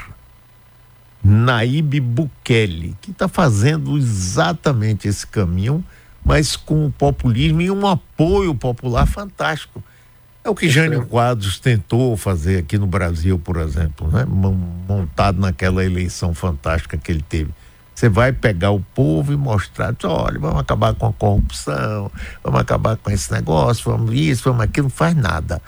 Naíbe 1.23 2.01
Bukele, 2.01 2.97
que 3.01 3.11
está 3.11 3.29
fazendo 3.29 3.97
exatamente 3.99 5.09
esse 5.09 5.27
caminho, 5.27 5.85
mas 6.25 6.57
com 6.57 6.87
o 6.87 6.91
populismo 6.91 7.61
e 7.61 7.71
um 7.71 7.87
apoio 7.87 8.55
popular 8.55 9.07
fantástico. 9.07 9.83
É 10.43 10.49
o 10.49 10.55
que 10.55 10.69
Jânio 10.69 11.07
Quadros 11.07 11.59
tentou 11.59 12.17
fazer 12.17 12.61
aqui 12.61 12.79
no 12.79 12.87
Brasil, 12.87 13.39
por 13.39 13.59
exemplo, 13.59 14.09
né? 14.09 14.25
montado 14.25 15.39
naquela 15.39 15.85
eleição 15.85 16.33
fantástica 16.33 16.97
que 16.97 17.13
ele 17.13 17.23
teve. 17.23 17.51
Você 17.95 18.09
vai 18.09 18.33
pegar 18.33 18.71
o 18.71 18.81
povo 18.81 19.31
e 19.31 19.37
mostrar, 19.37 19.95
olha, 20.05 20.39
vamos 20.39 20.61
acabar 20.61 20.95
com 20.95 21.07
a 21.07 21.13
corrupção, 21.13 22.11
vamos 22.43 22.61
acabar 22.61 22.97
com 22.97 23.11
esse 23.11 23.31
negócio, 23.31 23.91
vamos 23.91 24.15
isso, 24.15 24.45
vamos 24.45 24.63
aquilo, 24.65 24.85
não 24.85 24.91
faz 24.91 25.15
nada. 25.15 25.61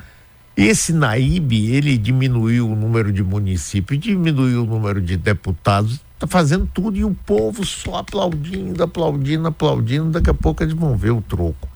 Esse 0.56 0.94
Naíbe, 0.94 1.70
ele 1.70 1.98
diminuiu 1.98 2.70
o 2.70 2.74
número 2.74 3.12
de 3.12 3.22
municípios, 3.22 4.00
diminuiu 4.00 4.62
o 4.62 4.66
número 4.66 5.02
de 5.02 5.18
deputados, 5.18 6.00
está 6.22 6.26
fazendo 6.26 6.68
tudo 6.72 6.96
e 6.96 7.04
o 7.04 7.14
povo 7.14 7.64
só 7.64 7.96
aplaudindo, 7.96 8.82
aplaudindo, 8.82 9.48
aplaudindo, 9.48 10.10
daqui 10.10 10.30
a 10.30 10.34
pouco 10.34 10.62
eles 10.62 10.74
vão 10.74 10.96
ver 10.96 11.10
o 11.10 11.20
troco. 11.20 11.68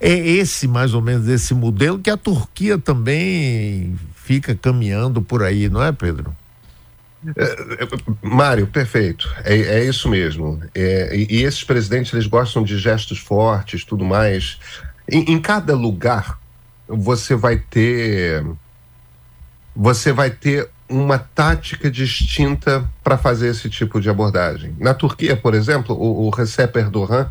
É 0.00 0.12
esse, 0.12 0.66
mais 0.66 0.94
ou 0.94 1.02
menos, 1.02 1.28
esse 1.28 1.52
modelo 1.52 1.98
que 1.98 2.08
a 2.08 2.16
Turquia 2.16 2.78
também 2.78 3.98
fica 4.14 4.54
caminhando 4.54 5.20
por 5.20 5.42
aí, 5.42 5.68
não 5.68 5.82
é, 5.82 5.92
Pedro? 5.92 6.34
É, 7.36 7.84
é, 7.84 7.88
Mário, 8.22 8.66
perfeito. 8.66 9.30
É, 9.44 9.54
é 9.54 9.84
isso 9.84 10.08
mesmo. 10.08 10.58
É, 10.74 11.14
e, 11.14 11.26
e, 11.40 11.42
esses 11.42 11.62
presidentes 11.62 12.14
eles 12.14 12.26
gostam 12.26 12.62
de 12.62 12.78
gestos 12.78 13.18
fortes, 13.18 13.84
tudo 13.84 14.06
mais. 14.06 14.58
Em, 15.06 15.32
em 15.32 15.40
cada 15.40 15.74
lugar 15.74 16.38
você 16.88 17.34
vai 17.34 17.58
ter 17.58 18.42
você 19.76 20.12
vai 20.12 20.30
ter 20.30 20.68
uma 20.90 21.18
tática 21.18 21.90
distinta 21.90 22.84
para 23.02 23.16
fazer 23.16 23.48
esse 23.48 23.70
tipo 23.70 24.00
de 24.00 24.10
abordagem. 24.10 24.74
Na 24.78 24.92
Turquia, 24.92 25.36
por 25.36 25.54
exemplo, 25.54 25.94
o, 25.94 26.26
o 26.26 26.30
Recep 26.30 26.76
Erdogan 26.76 27.30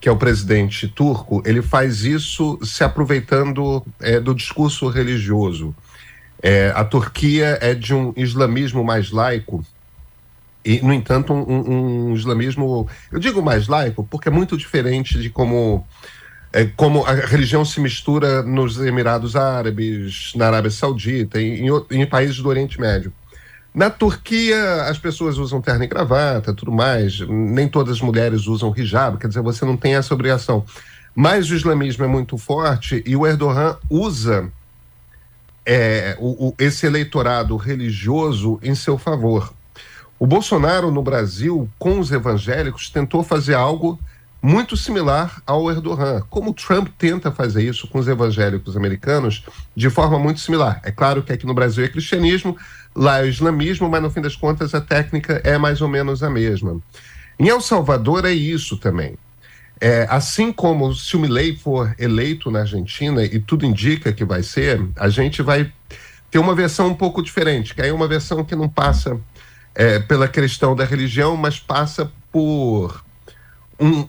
que 0.00 0.08
é 0.08 0.12
o 0.12 0.16
presidente 0.16 0.88
turco, 0.88 1.42
ele 1.44 1.60
faz 1.60 2.04
isso 2.04 2.58
se 2.64 2.82
aproveitando 2.82 3.84
é, 4.00 4.18
do 4.18 4.34
discurso 4.34 4.88
religioso. 4.88 5.74
É, 6.42 6.72
a 6.74 6.82
Turquia 6.84 7.58
é 7.60 7.74
de 7.74 7.94
um 7.94 8.14
islamismo 8.16 8.82
mais 8.82 9.10
laico, 9.10 9.62
e, 10.64 10.80
no 10.80 10.92
entanto, 10.92 11.32
um, 11.32 12.10
um, 12.10 12.14
islamismo, 12.14 12.88
eu 13.10 13.18
digo 13.18 13.42
mais 13.42 13.66
laico, 13.66 14.06
porque 14.10 14.28
é 14.28 14.32
muito 14.32 14.56
diferente 14.56 15.18
de 15.18 15.30
como, 15.30 15.86
é, 16.52 16.64
como 16.64 17.04
a 17.04 17.12
religião 17.12 17.64
se 17.64 17.80
mistura 17.80 18.42
nos 18.42 18.78
Emirados 18.78 19.36
Árabes, 19.36 20.32
na 20.34 20.46
Arábia 20.46 20.70
Saudita, 20.70 21.40
em, 21.40 21.68
em, 21.68 21.84
em 21.90 22.06
países 22.06 22.38
do 22.38 22.48
Oriente 22.48 22.80
Médio. 22.80 23.12
Na 23.72 23.88
Turquia, 23.88 24.84
as 24.84 24.98
pessoas 24.98 25.38
usam 25.38 25.60
terno 25.60 25.84
e 25.84 25.86
gravata, 25.86 26.52
tudo 26.52 26.72
mais. 26.72 27.20
Nem 27.20 27.68
todas 27.68 27.96
as 27.96 28.00
mulheres 28.00 28.48
usam 28.48 28.74
hijab, 28.76 29.16
quer 29.16 29.28
dizer, 29.28 29.42
você 29.42 29.64
não 29.64 29.76
tem 29.76 29.94
essa 29.94 30.12
obrigação. 30.12 30.64
Mas 31.14 31.50
o 31.50 31.54
islamismo 31.54 32.04
é 32.04 32.08
muito 32.08 32.36
forte 32.36 33.02
e 33.06 33.14
o 33.14 33.26
Erdogan 33.26 33.76
usa 33.88 34.50
é, 35.64 36.16
o, 36.18 36.48
o, 36.48 36.54
esse 36.58 36.84
eleitorado 36.84 37.56
religioso 37.56 38.58
em 38.60 38.74
seu 38.74 38.98
favor. 38.98 39.52
O 40.18 40.26
Bolsonaro, 40.26 40.90
no 40.90 41.02
Brasil, 41.02 41.68
com 41.78 42.00
os 42.00 42.10
evangélicos, 42.10 42.90
tentou 42.90 43.22
fazer 43.22 43.54
algo 43.54 43.98
muito 44.42 44.76
similar 44.76 45.42
ao 45.46 45.70
Erdogan. 45.70 46.22
Como 46.30 46.54
Trump 46.54 46.88
tenta 46.96 47.30
fazer 47.30 47.62
isso 47.62 47.86
com 47.86 47.98
os 47.98 48.08
evangélicos 48.08 48.76
americanos 48.76 49.44
de 49.76 49.90
forma 49.90 50.18
muito 50.18 50.40
similar. 50.40 50.80
É 50.82 50.90
claro 50.90 51.22
que 51.22 51.32
aqui 51.32 51.46
no 51.46 51.54
Brasil 51.54 51.84
é 51.84 51.88
cristianismo, 51.88 52.56
lá 52.94 53.18
é 53.18 53.22
o 53.24 53.28
islamismo, 53.28 53.88
mas 53.88 54.02
no 54.02 54.10
fim 54.10 54.20
das 54.20 54.36
contas 54.36 54.74
a 54.74 54.80
técnica 54.80 55.40
é 55.44 55.58
mais 55.58 55.80
ou 55.80 55.88
menos 55.88 56.22
a 56.22 56.30
mesma. 56.30 56.80
Em 57.38 57.48
El 57.48 57.60
Salvador 57.60 58.24
é 58.24 58.32
isso 58.32 58.76
também. 58.76 59.16
É, 59.80 60.06
assim 60.10 60.52
como 60.52 60.94
se 60.94 61.16
o 61.16 61.20
Milley 61.20 61.56
for 61.56 61.94
eleito 61.98 62.50
na 62.50 62.60
Argentina, 62.60 63.24
e 63.24 63.40
tudo 63.40 63.64
indica 63.64 64.12
que 64.12 64.26
vai 64.26 64.42
ser, 64.42 64.86
a 64.96 65.08
gente 65.08 65.40
vai 65.40 65.72
ter 66.30 66.38
uma 66.38 66.54
versão 66.54 66.88
um 66.88 66.94
pouco 66.94 67.22
diferente, 67.22 67.74
que 67.74 67.80
é 67.80 67.92
uma 67.92 68.06
versão 68.06 68.44
que 68.44 68.54
não 68.54 68.68
passa 68.68 69.18
é, 69.74 69.98
pela 69.98 70.28
questão 70.28 70.76
da 70.76 70.84
religião, 70.84 71.34
mas 71.36 71.58
passa 71.58 72.12
por 72.30 73.02
um 73.78 74.06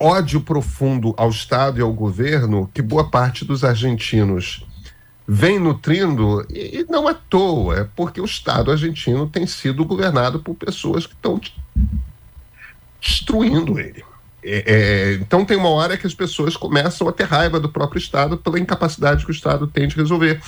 ódio 0.00 0.40
profundo 0.40 1.14
ao 1.16 1.28
Estado 1.28 1.78
e 1.78 1.82
ao 1.82 1.92
governo 1.92 2.70
que 2.72 2.80
boa 2.80 3.10
parte 3.10 3.44
dos 3.44 3.62
argentinos 3.62 4.66
vem 5.28 5.60
nutrindo, 5.60 6.44
e 6.50 6.84
não 6.88 7.06
à 7.06 7.14
toa, 7.14 7.76
é 7.76 7.88
porque 7.94 8.20
o 8.20 8.24
Estado 8.24 8.72
argentino 8.72 9.28
tem 9.28 9.46
sido 9.46 9.84
governado 9.84 10.40
por 10.40 10.56
pessoas 10.56 11.06
que 11.06 11.14
estão 11.14 11.40
destruindo 13.00 13.78
ele. 13.78 14.02
É, 14.42 14.64
é, 14.66 15.12
então 15.14 15.44
tem 15.44 15.56
uma 15.56 15.68
hora 15.68 15.96
que 15.96 16.06
as 16.06 16.14
pessoas 16.14 16.56
começam 16.56 17.06
a 17.06 17.12
ter 17.12 17.24
raiva 17.24 17.60
do 17.60 17.68
próprio 17.68 18.00
Estado 18.00 18.38
pela 18.38 18.58
incapacidade 18.58 19.24
que 19.24 19.30
o 19.30 19.32
Estado 19.32 19.66
tem 19.66 19.86
de 19.86 19.94
resolver. 19.94 20.40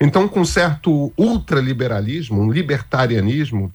Então, 0.00 0.28
com 0.28 0.44
certo 0.44 1.12
ultraliberalismo, 1.16 2.40
um 2.40 2.50
libertarianismo, 2.50 3.72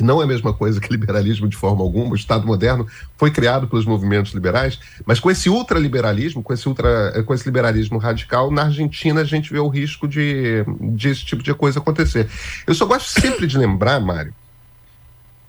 que 0.00 0.04
não 0.04 0.18
é 0.18 0.24
a 0.24 0.26
mesma 0.26 0.54
coisa 0.54 0.80
que 0.80 0.90
liberalismo 0.90 1.46
de 1.46 1.58
forma 1.58 1.82
alguma, 1.82 2.12
o 2.12 2.16
Estado 2.16 2.46
moderno 2.46 2.86
foi 3.18 3.30
criado 3.30 3.68
pelos 3.68 3.84
movimentos 3.84 4.32
liberais, 4.32 4.80
mas 5.04 5.20
com 5.20 5.30
esse 5.30 5.50
ultraliberalismo, 5.50 6.42
com 6.42 6.54
esse, 6.54 6.66
ultra, 6.66 7.22
com 7.22 7.34
esse 7.34 7.44
liberalismo 7.44 7.98
radical, 7.98 8.50
na 8.50 8.62
Argentina 8.62 9.20
a 9.20 9.24
gente 9.24 9.52
vê 9.52 9.58
o 9.58 9.68
risco 9.68 10.08
de, 10.08 10.64
de 10.80 11.10
esse 11.10 11.22
tipo 11.22 11.42
de 11.42 11.52
coisa 11.52 11.80
acontecer. 11.80 12.30
Eu 12.66 12.74
só 12.74 12.86
gosto 12.86 13.20
sempre 13.20 13.46
de 13.46 13.58
lembrar, 13.58 14.00
Mário, 14.00 14.32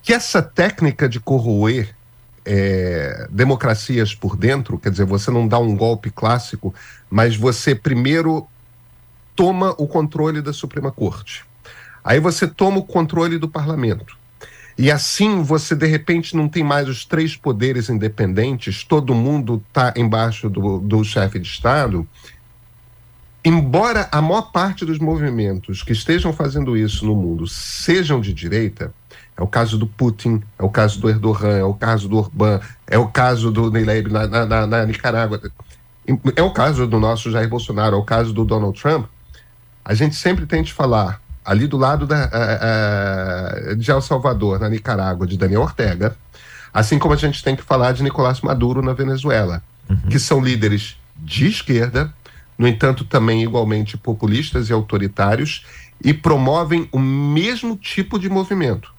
que 0.03 0.11
essa 0.11 0.41
técnica 0.41 1.07
de 1.07 1.21
corroer 1.21 1.95
é, 2.43 3.29
democracias 3.31 4.13
por 4.13 4.35
dentro, 4.35 4.77
quer 4.77 4.91
dizer, 4.91 5.05
você 5.05 5.31
não 5.31 5.47
dá 5.47 5.59
um 5.59 5.77
golpe 5.77 6.09
clássico, 6.11 6.75
mas 7.09 7.37
você 7.37 7.73
primeiro 7.73 8.45
toma 9.33 9.73
o 9.77 9.87
controle 9.87 10.41
da 10.41 10.51
Suprema 10.51 10.91
Corte. 10.91 11.45
Aí 12.03 12.19
você 12.19 12.45
toma 12.45 12.79
o 12.79 12.83
controle 12.83 13.37
do 13.37 13.47
parlamento. 13.47 14.19
E 14.77 14.91
assim 14.91 15.43
você 15.43 15.75
de 15.75 15.85
repente 15.85 16.35
não 16.35 16.47
tem 16.47 16.63
mais 16.63 16.87
os 16.87 17.05
três 17.05 17.35
poderes 17.35 17.89
independentes, 17.89 18.83
todo 18.83 19.13
mundo 19.13 19.63
está 19.67 19.93
embaixo 19.95 20.49
do, 20.49 20.79
do 20.79 21.03
chefe 21.03 21.39
de 21.39 21.47
Estado. 21.47 22.07
Embora 23.43 24.07
a 24.11 24.21
maior 24.21 24.51
parte 24.51 24.85
dos 24.85 24.99
movimentos 24.99 25.81
que 25.81 25.93
estejam 25.93 26.31
fazendo 26.31 26.77
isso 26.77 27.05
no 27.05 27.15
mundo 27.15 27.47
sejam 27.47 28.21
de 28.21 28.33
direita, 28.33 28.93
é 29.35 29.41
o 29.41 29.47
caso 29.47 29.77
do 29.77 29.87
Putin, 29.87 30.41
é 30.59 30.63
o 30.63 30.69
caso 30.69 30.99
do 30.99 31.09
Erdogan, 31.09 31.57
é 31.57 31.63
o 31.63 31.73
caso 31.73 32.07
do 32.07 32.17
Orbán, 32.17 32.59
é 32.85 32.97
o 32.97 33.07
caso 33.07 33.51
do 33.51 33.71
Neileb 33.71 34.11
na, 34.11 34.27
na, 34.27 34.67
na, 34.67 34.85
Nicarágua, 34.85 35.41
é 36.35 36.41
o 36.41 36.51
caso 36.51 36.85
do 36.85 36.99
nosso 36.99 37.31
Jair 37.31 37.49
Bolsonaro, 37.49 37.95
é 37.95 37.99
o 37.99 38.03
caso 38.03 38.33
do 38.33 38.45
Donald 38.45 38.79
Trump. 38.79 39.07
A 39.83 39.93
gente 39.93 40.15
sempre 40.15 40.45
tem 40.45 40.61
de 40.61 40.71
falar 40.73 41.20
ali 41.43 41.67
do 41.67 41.77
lado 41.77 42.05
da, 42.05 42.25
uh, 42.25 43.71
uh, 43.71 43.75
de 43.75 43.89
El 43.89 44.01
Salvador, 44.01 44.59
na 44.59 44.69
Nicarágua, 44.69 45.25
de 45.25 45.37
Daniel 45.37 45.61
Ortega, 45.61 46.15
assim 46.73 46.99
como 46.99 47.13
a 47.13 47.17
gente 47.17 47.43
tem 47.43 47.55
que 47.55 47.63
falar 47.63 47.91
de 47.93 48.03
Nicolás 48.03 48.41
Maduro 48.41 48.81
na 48.81 48.93
Venezuela, 48.93 49.63
uhum. 49.89 50.09
que 50.09 50.19
são 50.19 50.41
líderes 50.41 50.97
de 51.17 51.47
esquerda, 51.47 52.13
no 52.57 52.67
entanto, 52.67 53.03
também 53.03 53.43
igualmente 53.43 53.97
populistas 53.97 54.69
e 54.69 54.73
autoritários, 54.73 55.65
e 56.03 56.13
promovem 56.13 56.87
o 56.91 56.99
mesmo 56.99 57.75
tipo 57.75 58.19
de 58.19 58.29
movimento. 58.29 58.93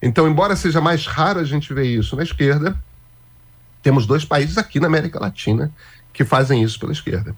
Então, 0.00 0.28
embora 0.28 0.56
seja 0.56 0.80
mais 0.80 1.06
raro 1.06 1.40
a 1.40 1.44
gente 1.44 1.74
ver 1.74 1.86
isso 1.86 2.16
na 2.16 2.22
esquerda, 2.22 2.78
temos 3.82 4.06
dois 4.06 4.24
países 4.24 4.56
aqui 4.56 4.78
na 4.78 4.86
América 4.86 5.20
Latina 5.20 5.72
que 6.12 6.24
fazem 6.24 6.62
isso 6.62 6.78
pela 6.78 6.92
esquerda. 6.92 7.34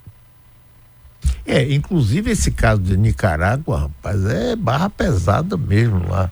É, 1.44 1.72
inclusive 1.72 2.30
esse 2.30 2.50
caso 2.50 2.80
de 2.80 2.96
Nicarágua, 2.96 3.80
rapaz, 3.80 4.24
é 4.24 4.56
barra 4.56 4.88
pesada 4.88 5.56
mesmo 5.56 6.08
lá. 6.08 6.30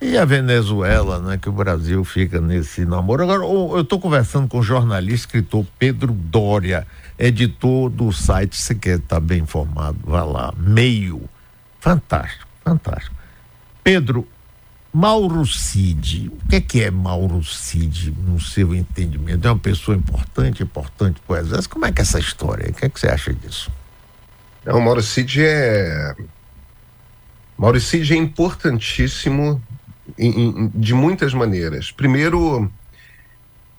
E 0.00 0.18
a 0.18 0.24
Venezuela, 0.24 1.18
né, 1.20 1.38
que 1.38 1.48
o 1.48 1.52
Brasil 1.52 2.04
fica 2.04 2.40
nesse 2.40 2.84
namoro. 2.84 3.22
Agora, 3.22 3.44
eu 3.44 3.80
estou 3.80 3.98
conversando 3.98 4.46
com 4.46 4.58
o 4.58 4.62
jornalista, 4.62 5.26
escritor 5.26 5.66
Pedro 5.78 6.12
Dória, 6.12 6.86
editor 7.18 7.88
do 7.88 8.12
site, 8.12 8.56
você 8.56 8.74
quer 8.74 8.98
estar 8.98 9.16
tá 9.16 9.20
bem 9.20 9.40
informado, 9.40 9.98
vá 10.04 10.24
lá, 10.24 10.52
meio. 10.56 11.28
Fantástico, 11.80 12.46
fantástico. 12.62 13.16
Pedro, 13.82 14.26
Mauro 14.92 15.44
Cid, 15.46 16.28
o 16.28 16.48
que 16.48 16.56
é, 16.56 16.60
que 16.60 16.82
é 16.82 16.90
Mauro 16.90 17.42
Cid, 17.42 18.14
no 18.26 18.40
seu 18.40 18.74
entendimento? 18.74 19.46
É 19.46 19.50
uma 19.50 19.58
pessoa 19.58 19.96
importante, 19.96 20.62
importante 20.62 21.20
para 21.26 21.34
o 21.34 21.38
Exército? 21.38 21.70
Como 21.70 21.86
é 21.86 21.92
que 21.92 22.00
é 22.00 22.02
essa 22.02 22.18
história? 22.18 22.70
O 22.70 22.72
que 22.72 22.84
é 22.84 22.88
que 22.88 23.00
você 23.00 23.08
acha 23.08 23.32
disso? 23.32 23.70
Não, 24.64 24.80
Mauro 24.80 25.02
Cid 25.02 25.44
é. 25.44 26.14
Mauro 27.56 27.80
Cid 27.80 28.12
é 28.12 28.16
importantíssimo 28.16 29.62
em, 30.18 30.48
em, 30.48 30.72
de 30.74 30.94
muitas 30.94 31.34
maneiras. 31.34 31.90
Primeiro, 31.90 32.70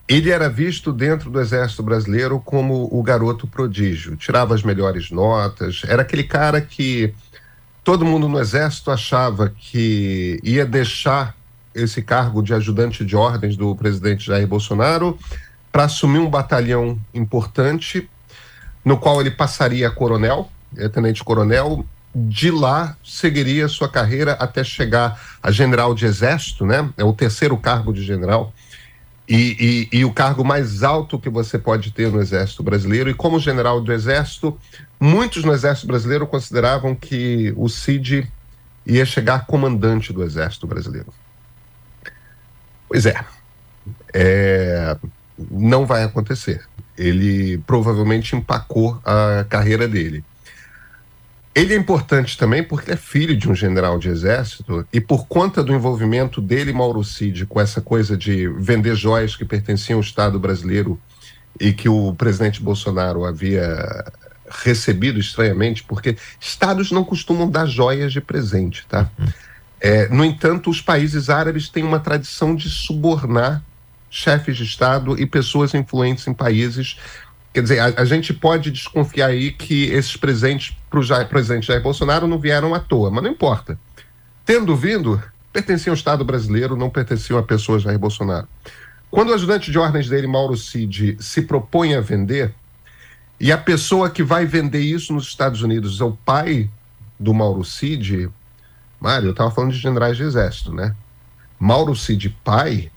ele 0.08 0.30
era 0.30 0.48
visto 0.48 0.92
dentro 0.92 1.30
do 1.30 1.40
Exército 1.40 1.82
Brasileiro 1.82 2.40
como 2.40 2.88
o 2.90 3.02
garoto 3.02 3.46
prodígio, 3.46 4.16
tirava 4.16 4.54
as 4.54 4.62
melhores 4.62 5.10
notas, 5.10 5.82
era 5.86 6.02
aquele 6.02 6.22
cara 6.22 6.60
que 6.60 7.12
todo 7.82 8.04
mundo 8.04 8.28
no 8.28 8.38
Exército 8.38 8.90
achava 8.90 9.52
que 9.56 10.40
ia 10.42 10.64
deixar 10.64 11.36
esse 11.74 12.00
cargo 12.02 12.42
de 12.42 12.54
ajudante 12.54 13.04
de 13.04 13.14
ordens 13.14 13.56
do 13.56 13.74
presidente 13.76 14.26
Jair 14.26 14.46
Bolsonaro 14.46 15.18
para 15.70 15.84
assumir 15.84 16.18
um 16.18 16.30
batalhão 16.30 16.98
importante, 17.12 18.08
no 18.84 18.96
qual 18.96 19.20
ele 19.20 19.30
passaria 19.30 19.88
a 19.88 19.90
coronel, 19.90 20.50
é, 20.76 20.88
tenente-coronel, 20.88 21.84
de 22.14 22.50
lá 22.50 22.96
seguiria 23.04 23.68
sua 23.68 23.90
carreira 23.90 24.32
até 24.32 24.64
chegar 24.64 25.20
a 25.42 25.50
general 25.50 25.94
de 25.94 26.06
exército, 26.06 26.64
né? 26.64 26.88
É 26.96 27.04
o 27.04 27.12
terceiro 27.12 27.56
cargo 27.58 27.92
de 27.92 28.02
general. 28.02 28.54
E, 29.28 29.88
e, 29.92 29.98
e, 29.98 30.04
o 30.04 30.12
cargo 30.12 30.44
mais 30.44 30.84
alto 30.84 31.18
que 31.18 31.28
você 31.28 31.58
pode 31.58 31.90
ter 31.90 32.10
no 32.12 32.20
Exército 32.20 32.62
Brasileiro. 32.62 33.10
E 33.10 33.14
como 33.14 33.40
general 33.40 33.80
do 33.80 33.92
Exército, 33.92 34.56
muitos 35.00 35.44
no 35.44 35.52
Exército 35.52 35.88
Brasileiro 35.88 36.26
consideravam 36.28 36.94
que 36.94 37.52
o 37.56 37.68
Cid 37.68 38.30
ia 38.86 39.04
chegar 39.04 39.44
comandante 39.46 40.12
do 40.12 40.22
Exército 40.22 40.66
Brasileiro. 40.66 41.12
Pois 42.88 43.04
é, 43.04 43.24
é 44.14 44.96
não 45.50 45.84
vai 45.84 46.04
acontecer. 46.04 46.64
Ele 46.96 47.58
provavelmente 47.66 48.34
empacou 48.34 48.98
a 49.04 49.44
carreira 49.44 49.86
dele. 49.86 50.24
Ele 51.56 51.72
é 51.72 51.76
importante 51.78 52.36
também 52.36 52.62
porque 52.62 52.90
é 52.90 52.96
filho 52.96 53.34
de 53.34 53.48
um 53.48 53.54
general 53.54 53.98
de 53.98 54.10
exército 54.10 54.86
e 54.92 55.00
por 55.00 55.26
conta 55.26 55.64
do 55.64 55.72
envolvimento 55.72 56.38
dele, 56.38 56.70
Mauro 56.70 57.02
Cid, 57.02 57.46
com 57.46 57.58
essa 57.58 57.80
coisa 57.80 58.14
de 58.14 58.46
vender 58.46 58.94
joias 58.94 59.34
que 59.34 59.42
pertenciam 59.42 59.96
ao 59.96 60.02
Estado 60.02 60.38
brasileiro 60.38 61.00
e 61.58 61.72
que 61.72 61.88
o 61.88 62.12
presidente 62.12 62.62
Bolsonaro 62.62 63.24
havia 63.24 64.04
recebido 64.50 65.18
estranhamente, 65.18 65.82
porque 65.82 66.18
estados 66.38 66.92
não 66.92 67.02
costumam 67.02 67.48
dar 67.48 67.64
joias 67.64 68.12
de 68.12 68.20
presente, 68.20 68.84
tá? 68.86 69.10
É, 69.80 70.10
no 70.10 70.26
entanto, 70.26 70.68
os 70.68 70.82
países 70.82 71.30
árabes 71.30 71.70
têm 71.70 71.82
uma 71.82 71.98
tradição 71.98 72.54
de 72.54 72.68
subornar 72.68 73.62
chefes 74.10 74.58
de 74.58 74.64
Estado 74.64 75.18
e 75.18 75.24
pessoas 75.24 75.72
influentes 75.72 76.26
em 76.26 76.34
países 76.34 76.98
Quer 77.56 77.62
dizer, 77.62 77.78
a, 77.78 78.02
a, 78.02 78.04
gente 78.04 78.34
pode 78.34 78.70
desconfiar 78.70 79.28
aí 79.28 79.50
que 79.50 79.84
esses 79.84 80.14
presentes 80.14 80.76
para 80.90 81.00
o 81.00 81.26
presidente 81.26 81.66
Jair 81.66 81.82
Bolsonaro 81.82 82.26
não 82.26 82.38
vieram 82.38 82.74
à 82.74 82.78
toa, 82.78 83.10
mas 83.10 83.24
não 83.24 83.30
importa. 83.30 83.78
Tendo 84.44 84.76
vindo, 84.76 85.18
pertenciam 85.54 85.92
ao 85.92 85.96
Estado 85.96 86.22
brasileiro, 86.22 86.76
não 86.76 86.90
pertenciam 86.90 87.38
a 87.38 87.42
pessoa 87.42 87.78
Jair 87.78 87.98
Bolsonaro. 87.98 88.46
Quando 89.10 89.30
o 89.30 89.34
ajudante 89.34 89.70
de 89.70 89.78
ordens 89.78 90.06
dele, 90.06 90.26
Mauro 90.26 90.54
Cid, 90.54 91.16
se 91.18 91.40
propõe 91.40 91.94
a 91.94 92.02
vender, 92.02 92.54
e 93.40 93.50
a 93.50 93.56
pessoa 93.56 94.10
que 94.10 94.22
vai 94.22 94.44
vender 94.44 94.80
isso 94.80 95.14
nos 95.14 95.26
Estados 95.26 95.62
Unidos 95.62 95.98
é 95.98 96.04
o 96.04 96.12
pai 96.12 96.68
do 97.18 97.32
Mauro 97.32 97.64
Cid, 97.64 98.28
Mário, 99.00 99.28
eu 99.28 99.30
estava 99.30 99.50
falando 99.50 99.72
de 99.72 99.78
generais 99.78 100.18
de 100.18 100.24
exército, 100.24 100.74
né? 100.74 100.94
Mauro 101.58 101.96
Cid, 101.96 102.36
pai, 102.44 102.92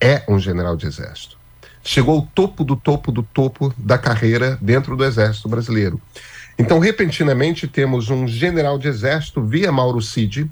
é 0.00 0.22
um 0.28 0.38
general 0.38 0.76
de 0.76 0.86
exército 0.86 1.41
chegou 1.82 2.16
ao 2.16 2.22
topo 2.22 2.64
do 2.64 2.76
topo 2.76 3.10
do 3.10 3.22
topo 3.22 3.74
da 3.76 3.98
carreira 3.98 4.58
dentro 4.60 4.96
do 4.96 5.04
Exército 5.04 5.48
Brasileiro. 5.48 6.00
Então, 6.58 6.78
repentinamente, 6.78 7.66
temos 7.66 8.10
um 8.10 8.26
general 8.26 8.78
de 8.78 8.88
exército, 8.88 9.42
via 9.42 9.72
Mauro 9.72 10.00
Cid, 10.00 10.50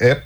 é, 0.00 0.22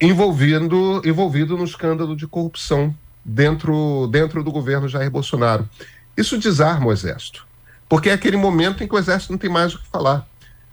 envolvido, 0.00 1.02
envolvido 1.04 1.56
no 1.56 1.64
escândalo 1.64 2.14
de 2.14 2.26
corrupção 2.26 2.94
dentro, 3.24 4.06
dentro 4.08 4.44
do 4.44 4.52
governo 4.52 4.88
Jair 4.88 5.10
Bolsonaro. 5.10 5.68
Isso 6.16 6.38
desarma 6.38 6.86
o 6.86 6.92
exército, 6.92 7.46
porque 7.88 8.10
é 8.10 8.12
aquele 8.12 8.36
momento 8.36 8.84
em 8.84 8.88
que 8.88 8.94
o 8.94 8.98
exército 8.98 9.32
não 9.32 9.38
tem 9.38 9.50
mais 9.50 9.74
o 9.74 9.78
que 9.78 9.88
falar. 9.88 10.26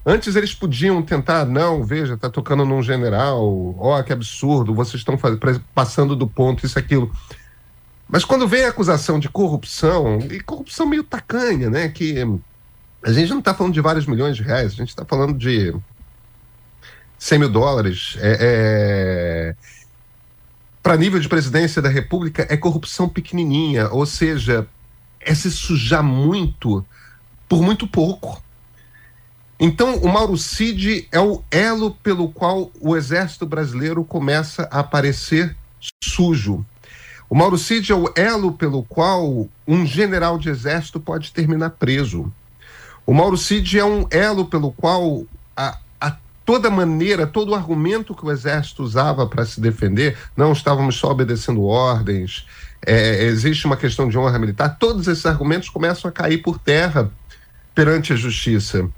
Antes 0.05 0.35
eles 0.35 0.53
podiam 0.53 1.01
tentar, 1.01 1.45
não, 1.45 1.83
veja, 1.83 2.13
está 2.13 2.29
tocando 2.29 2.65
num 2.65 2.81
general, 2.81 3.75
ó, 3.77 3.99
oh, 3.99 4.03
que 4.03 4.13
absurdo, 4.13 4.73
vocês 4.73 5.01
estão 5.01 5.17
passando 5.73 6.15
do 6.15 6.27
ponto, 6.27 6.65
isso, 6.65 6.79
aquilo. 6.79 7.11
Mas 8.09 8.25
quando 8.25 8.47
vem 8.47 8.65
a 8.65 8.69
acusação 8.69 9.19
de 9.19 9.29
corrupção, 9.29 10.17
e 10.31 10.39
corrupção 10.39 10.87
meio 10.87 11.03
tacanha, 11.03 11.69
né? 11.69 11.89
Que 11.89 12.25
a 13.03 13.11
gente 13.11 13.29
não 13.29 13.39
está 13.39 13.53
falando 13.53 13.73
de 13.73 13.81
vários 13.81 14.07
milhões 14.07 14.35
de 14.35 14.41
reais, 14.41 14.73
a 14.73 14.75
gente 14.75 14.89
está 14.89 15.05
falando 15.05 15.37
de 15.37 15.73
100 17.19 17.39
mil 17.39 17.49
dólares. 17.49 18.17
É, 18.19 18.37
é... 18.41 19.55
Para 20.81 20.97
nível 20.97 21.19
de 21.19 21.29
presidência 21.29 21.81
da 21.81 21.89
República, 21.89 22.47
é 22.49 22.57
corrupção 22.57 23.07
pequenininha, 23.07 23.89
ou 23.89 24.05
seja, 24.07 24.67
é 25.19 25.35
se 25.35 25.51
sujar 25.51 26.01
muito 26.01 26.83
por 27.47 27.61
muito 27.61 27.85
pouco. 27.85 28.41
Então, 29.59 29.97
o 29.97 30.07
Mauro 30.07 30.37
Cid 30.37 31.07
é 31.11 31.19
o 31.19 31.43
elo 31.51 31.91
pelo 31.91 32.29
qual 32.29 32.71
o 32.79 32.95
exército 32.95 33.45
brasileiro 33.45 34.03
começa 34.05 34.67
a 34.71 34.79
aparecer 34.79 35.55
sujo. 36.03 36.65
O 37.29 37.35
Mauro 37.35 37.57
Cid 37.57 37.91
é 37.91 37.95
o 37.95 38.11
elo 38.15 38.53
pelo 38.53 38.83
qual 38.83 39.47
um 39.67 39.85
general 39.85 40.39
de 40.39 40.49
exército 40.49 40.99
pode 40.99 41.31
terminar 41.31 41.69
preso. 41.71 42.33
O 43.05 43.13
Mauro 43.13 43.37
Cid 43.37 43.77
é 43.77 43.85
um 43.85 44.07
elo 44.09 44.45
pelo 44.45 44.71
qual 44.71 45.23
a, 45.55 45.77
a 46.01 46.17
toda 46.43 46.71
maneira, 46.71 47.27
todo 47.27 47.53
argumento 47.53 48.15
que 48.15 48.25
o 48.25 48.31
exército 48.31 48.81
usava 48.81 49.27
para 49.27 49.45
se 49.45 49.61
defender, 49.61 50.17
não 50.35 50.51
estávamos 50.51 50.95
só 50.95 51.11
obedecendo 51.11 51.63
ordens, 51.63 52.47
é, 52.83 53.23
existe 53.25 53.67
uma 53.67 53.77
questão 53.77 54.09
de 54.09 54.17
honra 54.17 54.39
militar, 54.39 54.77
todos 54.79 55.07
esses 55.07 55.25
argumentos 55.25 55.69
começam 55.69 56.09
a 56.09 56.11
cair 56.11 56.39
por 56.39 56.57
terra 56.57 57.11
perante 57.75 58.11
a 58.11 58.15
justiça. 58.15 58.89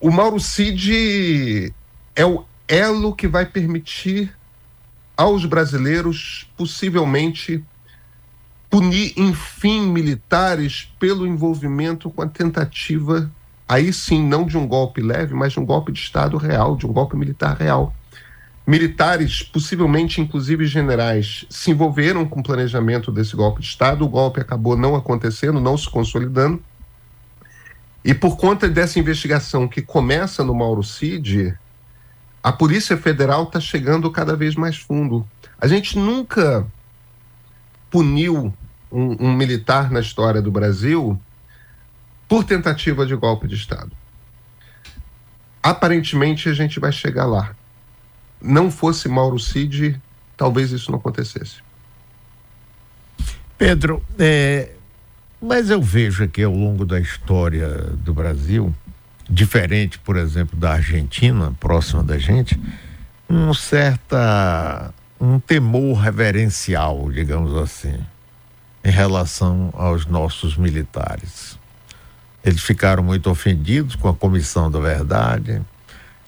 O 0.00 0.10
Mauro 0.10 0.40
Cid 0.40 1.72
é 2.16 2.24
o 2.24 2.44
elo 2.66 3.14
que 3.14 3.28
vai 3.28 3.46
permitir 3.46 4.37
aos 5.18 5.44
brasileiros 5.44 6.48
possivelmente 6.56 7.64
punir, 8.70 9.14
enfim, 9.16 9.90
militares 9.90 10.88
pelo 11.00 11.26
envolvimento 11.26 12.08
com 12.08 12.22
a 12.22 12.28
tentativa, 12.28 13.28
aí 13.68 13.92
sim, 13.92 14.24
não 14.24 14.46
de 14.46 14.56
um 14.56 14.64
golpe 14.64 15.00
leve, 15.00 15.34
mas 15.34 15.54
de 15.54 15.58
um 15.58 15.66
golpe 15.66 15.90
de 15.90 15.98
Estado 15.98 16.36
real, 16.36 16.76
de 16.76 16.86
um 16.86 16.92
golpe 16.92 17.16
militar 17.16 17.56
real. 17.56 17.92
Militares, 18.64 19.42
possivelmente 19.42 20.20
inclusive 20.20 20.66
generais, 20.66 21.46
se 21.50 21.72
envolveram 21.72 22.24
com 22.24 22.38
o 22.38 22.42
planejamento 22.42 23.10
desse 23.10 23.34
golpe 23.34 23.60
de 23.60 23.66
Estado, 23.66 24.04
o 24.04 24.08
golpe 24.08 24.40
acabou 24.40 24.76
não 24.76 24.94
acontecendo, 24.94 25.58
não 25.58 25.76
se 25.76 25.90
consolidando. 25.90 26.62
E 28.04 28.14
por 28.14 28.36
conta 28.36 28.68
dessa 28.68 29.00
investigação 29.00 29.66
que 29.66 29.82
começa 29.82 30.44
no 30.44 30.54
Mauro 30.54 30.84
Cid, 30.84 31.58
a 32.48 32.52
Polícia 32.52 32.96
Federal 32.96 33.42
está 33.42 33.60
chegando 33.60 34.10
cada 34.10 34.34
vez 34.34 34.54
mais 34.54 34.78
fundo. 34.78 35.28
A 35.60 35.66
gente 35.66 35.98
nunca 35.98 36.66
puniu 37.90 38.54
um, 38.90 39.26
um, 39.26 39.34
militar 39.34 39.90
na 39.90 40.00
história 40.00 40.40
do 40.40 40.50
Brasil 40.50 41.20
por 42.26 42.44
tentativa 42.44 43.04
de 43.04 43.14
golpe 43.14 43.46
de 43.46 43.54
Estado. 43.54 43.92
Aparentemente 45.62 46.48
a 46.48 46.54
gente 46.54 46.80
vai 46.80 46.90
chegar 46.90 47.26
lá. 47.26 47.54
Não 48.40 48.70
fosse 48.70 49.10
Mauro 49.10 49.38
Cid, 49.38 50.00
talvez 50.34 50.72
isso 50.72 50.90
não 50.90 50.98
acontecesse. 50.98 51.56
Pedro, 53.58 54.02
é, 54.18 54.70
mas 55.38 55.68
eu 55.68 55.82
vejo 55.82 56.24
aqui 56.24 56.42
ao 56.42 56.54
longo 56.54 56.86
da 56.86 56.98
história 56.98 57.68
do 57.68 58.14
Brasil 58.14 58.74
diferente, 59.28 59.98
por 59.98 60.16
exemplo, 60.16 60.58
da 60.58 60.72
Argentina, 60.72 61.54
próxima 61.60 62.02
da 62.02 62.18
gente, 62.18 62.58
um 63.28 63.52
certa 63.52 64.92
um 65.20 65.38
temor 65.38 65.98
reverencial, 65.98 67.10
digamos 67.10 67.56
assim, 67.56 67.98
em 68.84 68.90
relação 68.90 69.70
aos 69.74 70.06
nossos 70.06 70.56
militares. 70.56 71.58
Eles 72.44 72.62
ficaram 72.62 73.02
muito 73.02 73.28
ofendidos 73.28 73.96
com 73.96 74.08
a 74.08 74.14
Comissão 74.14 74.70
da 74.70 74.78
Verdade, 74.78 75.60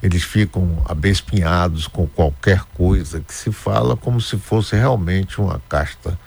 eles 0.02 0.24
ficam 0.24 0.82
abespinhados 0.88 1.86
com 1.86 2.06
qualquer 2.06 2.64
coisa 2.74 3.20
que 3.20 3.32
se 3.32 3.52
fala 3.52 3.96
como 3.96 4.20
se 4.20 4.36
fosse 4.38 4.74
realmente 4.74 5.40
uma 5.40 5.60
casta 5.68 6.18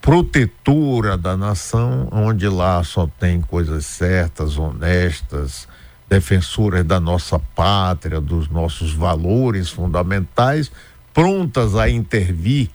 protetora 0.00 1.16
da 1.16 1.36
nação, 1.36 2.08
onde 2.10 2.48
lá 2.48 2.82
só 2.82 3.06
tem 3.06 3.40
coisas 3.40 3.86
certas, 3.86 4.56
honestas, 4.56 5.68
defensoras 6.12 6.84
da 6.84 7.00
nossa 7.00 7.38
pátria, 7.38 8.20
dos 8.20 8.46
nossos 8.50 8.92
valores 8.92 9.70
fundamentais, 9.70 10.70
prontas 11.14 11.74
a 11.74 11.88
intervir 11.88 12.68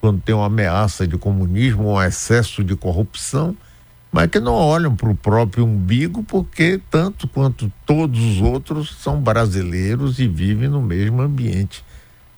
quando 0.00 0.20
tem 0.20 0.32
uma 0.32 0.46
ameaça 0.46 1.04
de 1.04 1.18
comunismo, 1.18 1.94
um 1.94 2.00
excesso 2.00 2.62
de 2.62 2.76
corrupção, 2.76 3.56
mas 4.12 4.30
que 4.30 4.38
não 4.38 4.52
olham 4.54 4.94
para 4.94 5.10
o 5.10 5.14
próprio 5.16 5.64
umbigo, 5.64 6.22
porque 6.22 6.80
tanto 6.88 7.26
quanto 7.26 7.72
todos 7.84 8.20
os 8.20 8.40
outros 8.40 8.94
são 9.02 9.20
brasileiros 9.20 10.20
e 10.20 10.28
vivem 10.28 10.68
no 10.68 10.80
mesmo 10.80 11.20
ambiente. 11.20 11.84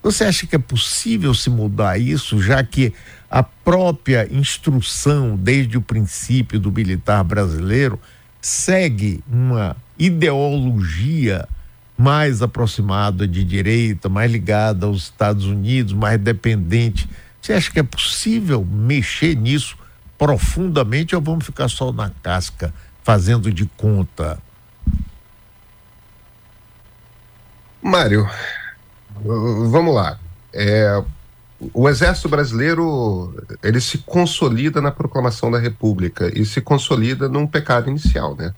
Você 0.03 0.25
acha 0.25 0.47
que 0.47 0.57
é 0.57 0.59
possível 0.59 1.35
se 1.35 1.51
mudar 1.51 1.99
isso, 1.99 2.40
já 2.40 2.64
que 2.64 2.95
a 3.31 3.42
própria 3.42 4.27
instrução, 4.33 5.37
desde 5.37 5.77
o 5.77 5.83
princípio 5.83 6.59
do 6.59 6.73
militar 6.73 7.23
brasileiro, 7.23 8.01
segue 8.46 9.24
uma 9.28 9.76
ideologia 9.98 11.48
mais 11.98 12.42
aproximada 12.42 13.26
de 13.26 13.42
direita, 13.42 14.09
mais 14.09 14.30
ligada 14.30 14.87
aos 14.87 15.02
Estados 15.02 15.46
Unidos, 15.46 15.92
mais 15.92 16.20
dependente. 16.20 17.09
Você 17.42 17.54
acha 17.54 17.72
que 17.72 17.80
é 17.80 17.82
possível 17.82 18.64
mexer 18.64 19.35
nisso 19.35 19.76
profundamente 20.16 21.16
ou 21.16 21.20
vamos 21.20 21.44
ficar 21.44 21.68
só 21.68 21.92
na 21.92 22.09
casca, 22.22 22.72
fazendo 23.02 23.52
de 23.52 23.66
conta? 23.76 24.38
Mário, 27.82 28.30
vamos 29.24 29.92
lá. 29.92 30.20
É, 30.52 31.02
o 31.73 31.88
Exército 31.88 32.29
Brasileiro 32.29 33.35
ele 33.62 33.81
se 33.81 33.99
consolida 33.99 34.81
na 34.81 34.90
proclamação 34.90 35.51
da 35.51 35.59
República 35.59 36.31
e 36.38 36.45
se 36.45 36.61
consolida 36.61 37.29
num 37.29 37.47
pecado 37.47 37.88
inicial, 37.88 38.37
né? 38.37 38.55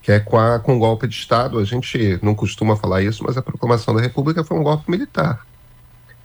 Que 0.00 0.12
é 0.12 0.20
com, 0.20 0.38
a, 0.38 0.58
com 0.58 0.76
o 0.76 0.78
golpe 0.78 1.06
de 1.06 1.14
Estado. 1.14 1.58
A 1.58 1.64
gente 1.64 2.18
não 2.22 2.34
costuma 2.34 2.76
falar 2.76 3.02
isso, 3.02 3.22
mas 3.24 3.36
a 3.36 3.42
proclamação 3.42 3.94
da 3.94 4.00
República 4.00 4.42
foi 4.42 4.58
um 4.58 4.62
golpe 4.62 4.90
militar. 4.90 5.46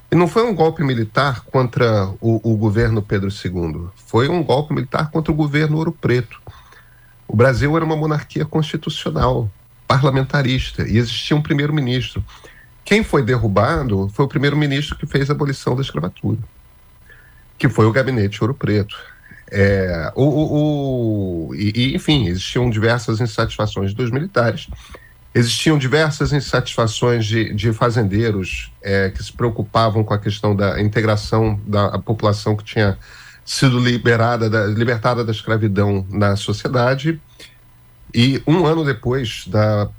E 0.10 0.16
não 0.16 0.28
foi 0.28 0.44
um 0.44 0.54
golpe 0.54 0.84
militar 0.84 1.42
contra 1.46 2.08
o, 2.22 2.40
o 2.54 2.56
governo 2.56 3.02
Pedro 3.02 3.30
II, 3.30 3.88
foi 3.96 4.30
um 4.30 4.44
golpe 4.44 4.72
militar 4.72 5.10
contra 5.10 5.32
o 5.32 5.36
governo 5.36 5.78
Ouro 5.78 5.92
Preto. 5.92 6.40
O 7.28 7.36
Brasil 7.36 7.76
era 7.76 7.84
uma 7.84 7.96
monarquia 7.96 8.46
constitucional, 8.46 9.50
parlamentarista, 9.88 10.88
e 10.88 10.98
existia 10.98 11.36
um 11.36 11.42
primeiro-ministro. 11.42 12.24
Quem 12.86 13.04
foi 13.04 13.24
derrubado 13.24 14.10
foi 14.14 14.26
o 14.26 14.28
primeiro-ministro 14.28 14.98
que 14.98 15.06
fez 15.06 15.30
a 15.30 15.34
abolição 15.34 15.76
da 15.76 15.82
escravatura, 15.82 16.40
que 17.58 17.70
foi 17.70 17.86
o 17.86 17.92
gabinete 17.92 18.44
Ouro 18.44 18.54
Preto. 18.54 18.96
É, 19.50 20.12
o, 20.16 20.24
o, 20.24 21.48
o 21.50 21.56
e, 21.56 21.96
enfim, 21.96 22.28
existiam 22.28 22.70
diversas 22.70 23.22
insatisfações 23.22 23.94
dos 23.94 24.10
militares, 24.12 24.68
existiam 25.34 25.78
diversas 25.78 26.34
insatisfações 26.34 27.26
de, 27.26 27.54
de 27.54 27.72
fazendeiros 27.72 28.72
é, 28.82 29.10
que 29.10 29.24
se 29.24 29.32
preocupavam 29.32 30.04
com 30.04 30.14
a 30.14 30.20
questão 30.20 30.56
da 30.56 30.82
integração 30.82 31.60
da 31.66 31.98
população 32.00 32.56
que 32.56 32.64
tinha 32.64 32.98
sido 33.46 33.80
liberada 33.80 34.50
da, 34.50 34.66
libertada 34.66 35.24
da 35.24 35.32
escravidão 35.32 36.06
na 36.10 36.36
sociedade. 36.36 37.22
E 38.14 38.42
um 38.46 38.66
ano 38.66 38.86
depois 38.86 39.48
da 39.48 39.90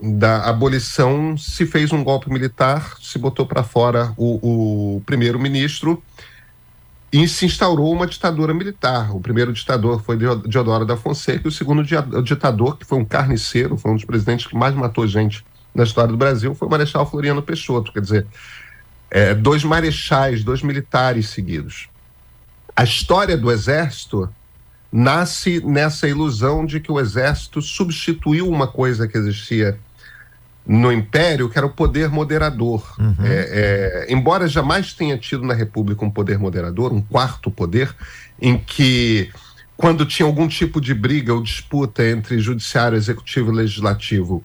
da 0.00 0.48
abolição 0.48 1.36
se 1.36 1.66
fez 1.66 1.92
um 1.92 2.04
golpe 2.04 2.30
militar, 2.30 2.96
se 3.00 3.18
botou 3.18 3.46
para 3.46 3.62
fora 3.62 4.12
o, 4.16 4.96
o 4.96 5.00
primeiro-ministro 5.00 6.02
e 7.12 7.26
se 7.26 7.46
instaurou 7.46 7.92
uma 7.92 8.06
ditadura 8.06 8.52
militar. 8.52 9.14
O 9.14 9.20
primeiro 9.20 9.52
ditador 9.52 10.02
foi 10.02 10.16
Deodoro 10.16 10.84
da 10.84 10.96
Fonseca 10.96 11.42
e 11.44 11.48
o 11.48 11.52
segundo 11.52 11.82
ditador, 12.22 12.76
que 12.76 12.84
foi 12.84 12.98
um 12.98 13.04
carniceiro, 13.04 13.76
foi 13.76 13.92
um 13.92 13.94
dos 13.94 14.04
presidentes 14.04 14.46
que 14.46 14.56
mais 14.56 14.74
matou 14.74 15.06
gente 15.06 15.44
na 15.74 15.84
história 15.84 16.10
do 16.10 16.16
Brasil, 16.16 16.54
foi 16.54 16.68
o 16.68 16.70
Marechal 16.70 17.08
Floriano 17.08 17.42
Peixoto. 17.42 17.92
Quer 17.92 18.00
dizer, 18.00 18.26
é, 19.10 19.34
dois 19.34 19.62
marechais, 19.62 20.42
dois 20.42 20.62
militares 20.62 21.28
seguidos. 21.28 21.88
A 22.74 22.84
história 22.84 23.36
do 23.36 23.50
Exército 23.50 24.28
nasce 24.96 25.60
nessa 25.62 26.08
ilusão 26.08 26.64
de 26.64 26.80
que 26.80 26.90
o 26.90 26.98
exército 26.98 27.60
substituiu 27.60 28.48
uma 28.48 28.66
coisa 28.66 29.06
que 29.06 29.18
existia 29.18 29.78
no 30.66 30.90
Império, 30.90 31.50
que 31.50 31.58
era 31.58 31.66
o 31.66 31.70
poder 31.70 32.08
moderador. 32.08 32.82
Uhum. 32.98 33.14
É, 33.22 34.06
é, 34.08 34.12
embora 34.12 34.48
jamais 34.48 34.94
tenha 34.94 35.18
tido 35.18 35.44
na 35.44 35.52
República 35.52 36.02
um 36.02 36.10
poder 36.10 36.38
moderador, 36.38 36.94
um 36.94 37.02
quarto 37.02 37.50
poder, 37.50 37.94
em 38.40 38.56
que, 38.56 39.30
quando 39.76 40.06
tinha 40.06 40.26
algum 40.26 40.48
tipo 40.48 40.80
de 40.80 40.94
briga 40.94 41.34
ou 41.34 41.42
disputa 41.42 42.02
entre 42.02 42.38
judiciário, 42.38 42.96
executivo 42.96 43.52
e 43.52 43.56
legislativo, 43.56 44.42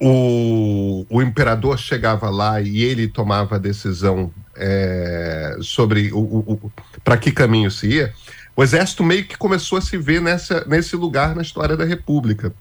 o, 0.00 1.06
o 1.08 1.22
imperador 1.22 1.78
chegava 1.78 2.28
lá 2.30 2.60
e 2.60 2.82
ele 2.82 3.06
tomava 3.06 3.54
a 3.54 3.58
decisão 3.58 4.32
é, 4.56 5.56
sobre 5.60 6.12
o, 6.12 6.18
o, 6.18 6.52
o 6.64 6.72
para 7.04 7.16
que 7.16 7.30
caminho 7.30 7.70
se 7.70 7.86
ia 7.86 8.12
o 8.58 8.62
exército 8.64 9.04
meio 9.04 9.24
que 9.24 9.38
começou 9.38 9.78
a 9.78 9.80
se 9.80 9.96
ver 9.96 10.20
nessa, 10.20 10.64
nesse 10.66 10.96
lugar 10.96 11.32
na 11.32 11.42
história 11.42 11.76
da 11.76 11.84
República. 11.84 12.52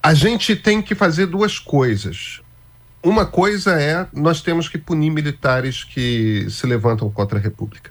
A 0.00 0.14
gente 0.14 0.54
tem 0.54 0.80
que 0.80 0.94
fazer 0.94 1.26
duas 1.26 1.58
coisas. 1.58 2.40
Uma 3.02 3.26
coisa 3.26 3.72
é 3.82 4.06
nós 4.12 4.42
temos 4.42 4.68
que 4.68 4.78
punir 4.78 5.10
militares 5.10 5.82
que 5.82 6.46
se 6.50 6.64
levantam 6.68 7.10
contra 7.10 7.36
a 7.36 7.42
República, 7.42 7.90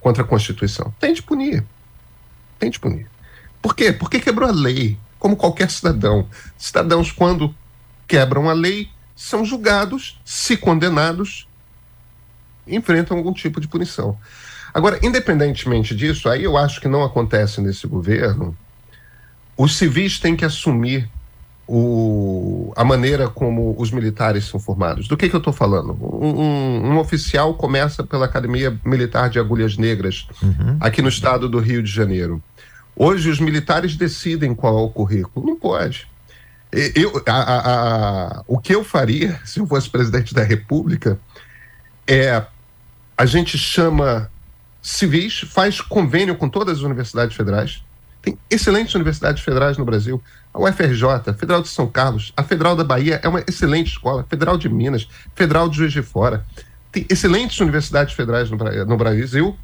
contra 0.00 0.22
a 0.22 0.26
Constituição. 0.26 0.94
Tem 1.00 1.12
de 1.12 1.20
punir. 1.20 1.64
Tem 2.56 2.70
de 2.70 2.78
punir. 2.78 3.10
Por 3.60 3.74
quê? 3.74 3.92
Porque 3.92 4.20
quebrou 4.20 4.48
a 4.48 4.52
lei, 4.52 4.96
como 5.18 5.34
qualquer 5.34 5.68
cidadão. 5.72 6.28
Cidadãos, 6.56 7.10
quando 7.10 7.52
quebram 8.06 8.48
a 8.48 8.52
lei, 8.52 8.88
são 9.16 9.44
julgados, 9.44 10.20
se 10.24 10.56
condenados 10.56 11.48
enfrentam 12.66 13.16
algum 13.16 13.32
tipo 13.32 13.60
de 13.60 13.68
punição. 13.68 14.16
Agora, 14.72 14.98
independentemente 15.02 15.94
disso, 15.94 16.28
aí 16.28 16.42
eu 16.42 16.56
acho 16.56 16.80
que 16.80 16.88
não 16.88 17.04
acontece 17.04 17.60
nesse 17.60 17.86
governo. 17.86 18.56
Os 19.56 19.76
civis 19.76 20.18
têm 20.18 20.34
que 20.34 20.44
assumir 20.44 21.08
o, 21.66 22.72
a 22.76 22.84
maneira 22.84 23.28
como 23.28 23.74
os 23.78 23.90
militares 23.90 24.44
são 24.46 24.60
formados. 24.60 25.08
Do 25.08 25.16
que, 25.16 25.28
que 25.28 25.36
eu 25.36 25.38
estou 25.38 25.52
falando? 25.52 25.92
Um, 25.92 26.28
um, 26.28 26.90
um, 26.90 26.98
oficial 26.98 27.54
começa 27.54 28.02
pela 28.02 28.26
Academia 28.26 28.78
Militar 28.84 29.30
de 29.30 29.38
Agulhas 29.38 29.76
Negras, 29.76 30.26
uhum. 30.42 30.76
aqui 30.80 31.00
no 31.00 31.08
estado 31.08 31.48
do 31.48 31.58
Rio 31.58 31.82
de 31.82 31.90
Janeiro. 31.90 32.42
Hoje, 32.96 33.30
os 33.30 33.40
militares 33.40 33.96
decidem 33.96 34.54
qual 34.54 34.78
é 34.78 34.82
o 34.82 34.88
currículo. 34.88 35.46
Não 35.46 35.56
pode. 35.56 36.06
Eu, 36.94 37.22
a, 37.26 37.32
a, 37.32 37.58
a, 38.38 38.44
o 38.46 38.58
que 38.58 38.74
eu 38.74 38.84
faria, 38.84 39.40
se 39.46 39.60
eu 39.60 39.66
fosse 39.66 39.88
presidente 39.88 40.34
da 40.34 40.42
República, 40.42 41.18
é 42.06 42.44
a 43.16 43.26
gente 43.26 43.56
chama 43.56 44.30
civis, 44.82 45.40
faz 45.40 45.80
convênio 45.80 46.36
com 46.36 46.48
todas 46.48 46.78
as 46.78 46.84
universidades 46.84 47.36
federais. 47.36 47.82
Tem 48.20 48.38
excelentes 48.50 48.94
universidades 48.94 49.42
federais 49.42 49.76
no 49.76 49.84
Brasil. 49.84 50.22
A 50.52 50.58
UFRJ, 50.58 51.04
a 51.26 51.34
Federal 51.34 51.62
de 51.62 51.68
São 51.68 51.86
Carlos, 51.86 52.32
a 52.36 52.42
Federal 52.42 52.74
da 52.74 52.84
Bahia 52.84 53.20
é 53.22 53.28
uma 53.28 53.40
excelente 53.46 53.88
escola, 53.88 54.24
Federal 54.28 54.56
de 54.56 54.68
Minas, 54.68 55.08
Federal 55.34 55.68
de 55.68 55.76
Juiz 55.76 55.92
de 55.92 56.02
Fora. 56.02 56.44
Tem 56.90 57.06
excelentes 57.10 57.58
universidades 57.60 58.14
federais 58.14 58.50
no, 58.50 58.56
no 58.56 58.96
Brasil. 58.96 59.56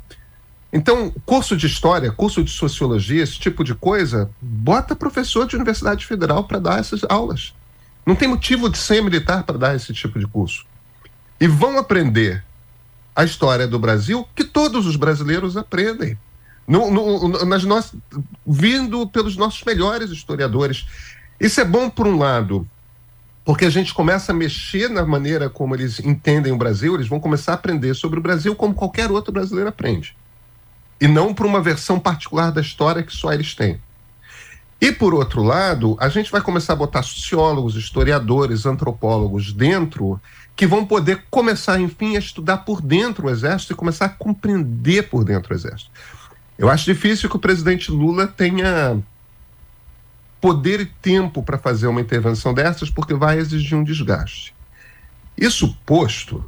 Então, 0.73 1.13
curso 1.25 1.57
de 1.57 1.67
história, 1.67 2.13
curso 2.13 2.45
de 2.45 2.51
sociologia, 2.51 3.23
esse 3.23 3.39
tipo 3.39 3.65
de 3.65 3.75
coisa, 3.75 4.31
bota 4.41 4.95
professor 4.95 5.47
de 5.47 5.57
universidade 5.57 6.07
federal 6.07 6.45
para 6.45 6.59
dar 6.59 6.81
essas 6.81 7.01
aulas. 7.09 7.55
Não 8.05 8.15
tem 8.15 8.29
motivo 8.29 8.69
de 8.69 8.79
ser 8.79 9.03
militar 9.03 9.43
para 9.43 9.59
dar 9.59 9.75
esse 9.75 9.93
tipo 9.93 10.19
de 10.19 10.27
curso. 10.27 10.65
E 11.41 11.47
vão 11.47 11.79
aprender 11.79 12.45
a 13.21 13.25
história 13.25 13.69
do 13.69 13.79
Brasil 13.79 14.27
que 14.35 14.45
todos 14.45 14.87
os 14.87 14.97
brasileiros 14.97 15.57
aprendem. 15.57 16.19
No, 16.67 16.91
no, 16.91 17.45
nas 17.45 17.65
nós, 17.65 17.93
vindo 18.47 19.07
pelos 19.09 19.37
nossos 19.37 19.63
melhores 19.65 20.11
historiadores. 20.11 20.87
Isso 21.39 21.61
é 21.61 21.65
bom, 21.65 21.91
por 21.91 22.07
um 22.07 22.17
lado, 22.17 22.67
porque 23.45 23.65
a 23.65 23.71
gente 23.71 23.93
começa 23.93 24.31
a 24.31 24.35
mexer 24.35 24.89
na 24.89 25.05
maneira 25.05 25.51
como 25.51 25.75
eles 25.75 25.99
entendem 26.01 26.53
o 26.53 26.57
Brasil, 26.57 26.95
eles 26.95 27.09
vão 27.09 27.19
começar 27.19 27.53
a 27.53 27.55
aprender 27.57 27.95
sobre 27.95 28.19
o 28.19 28.23
Brasil 28.23 28.55
como 28.55 28.75
qualquer 28.75 29.11
outro 29.11 29.33
brasileiro 29.33 29.69
aprende. 29.69 30.17
E 31.01 31.09
não 31.09 31.35
por 31.35 31.45
uma 31.45 31.61
versão 31.61 31.99
particular 31.99 32.53
da 32.53 32.61
história 32.61 33.03
que 33.03 33.15
só 33.15 33.33
eles 33.33 33.55
têm. 33.55 33.81
E 34.81 34.93
por 34.93 35.13
outro 35.13 35.43
lado, 35.43 35.97
a 36.01 36.09
gente 36.09 36.31
vai 36.31 36.41
começar 36.41 36.73
a 36.73 36.77
botar 36.77 37.03
sociólogos, 37.03 37.75
historiadores, 37.75 38.65
antropólogos 38.65 39.53
dentro 39.53 40.21
que 40.57 40.67
vão 40.67 40.85
poder 40.85 41.25
começar, 41.31 41.81
enfim, 41.81 42.17
a 42.17 42.19
estudar 42.19 42.59
por 42.59 42.81
dentro 42.81 43.27
o 43.27 43.31
exército 43.31 43.73
e 43.73 43.77
começar 43.77 44.07
a 44.07 44.11
compreender 44.11 45.09
por 45.09 45.25
dentro 45.25 45.55
o 45.55 45.57
exército. 45.57 45.91
Eu 46.59 46.69
acho 46.69 46.85
difícil 46.85 47.31
que 47.31 47.37
o 47.37 47.41
presidente 47.41 47.91
Lula 47.91 48.27
tenha 48.27 49.03
poder 50.41 50.81
e 50.81 50.87
tempo 50.87 51.43
para 51.43 51.59
fazer 51.59 51.87
uma 51.87 52.01
intervenção 52.01 52.53
dessas, 52.53 52.91
porque 52.91 53.15
vai 53.15 53.39
exigir 53.39 53.77
um 53.77 53.85
desgaste. 53.85 54.55
Isso 55.37 55.77
posto, 55.87 56.45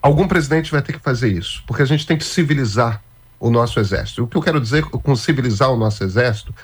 algum 0.00 0.26
presidente 0.26 0.70
vai 0.70 0.82
ter 0.82 0.94
que 0.94 0.98
fazer 0.98 1.32
isso, 1.32 1.62
porque 1.66 1.82
a 1.82 1.86
gente 1.86 2.06
tem 2.06 2.16
que 2.16 2.24
civilizar 2.24 3.02
o 3.38 3.50
nosso 3.50 3.78
exército. 3.78 4.24
O 4.24 4.26
que 4.26 4.36
eu 4.36 4.42
quero 4.42 4.60
dizer 4.60 4.84
com 4.84 5.14
civilizar 5.14 5.70
o 5.70 5.76
nosso 5.76 6.02
exército, 6.02 6.54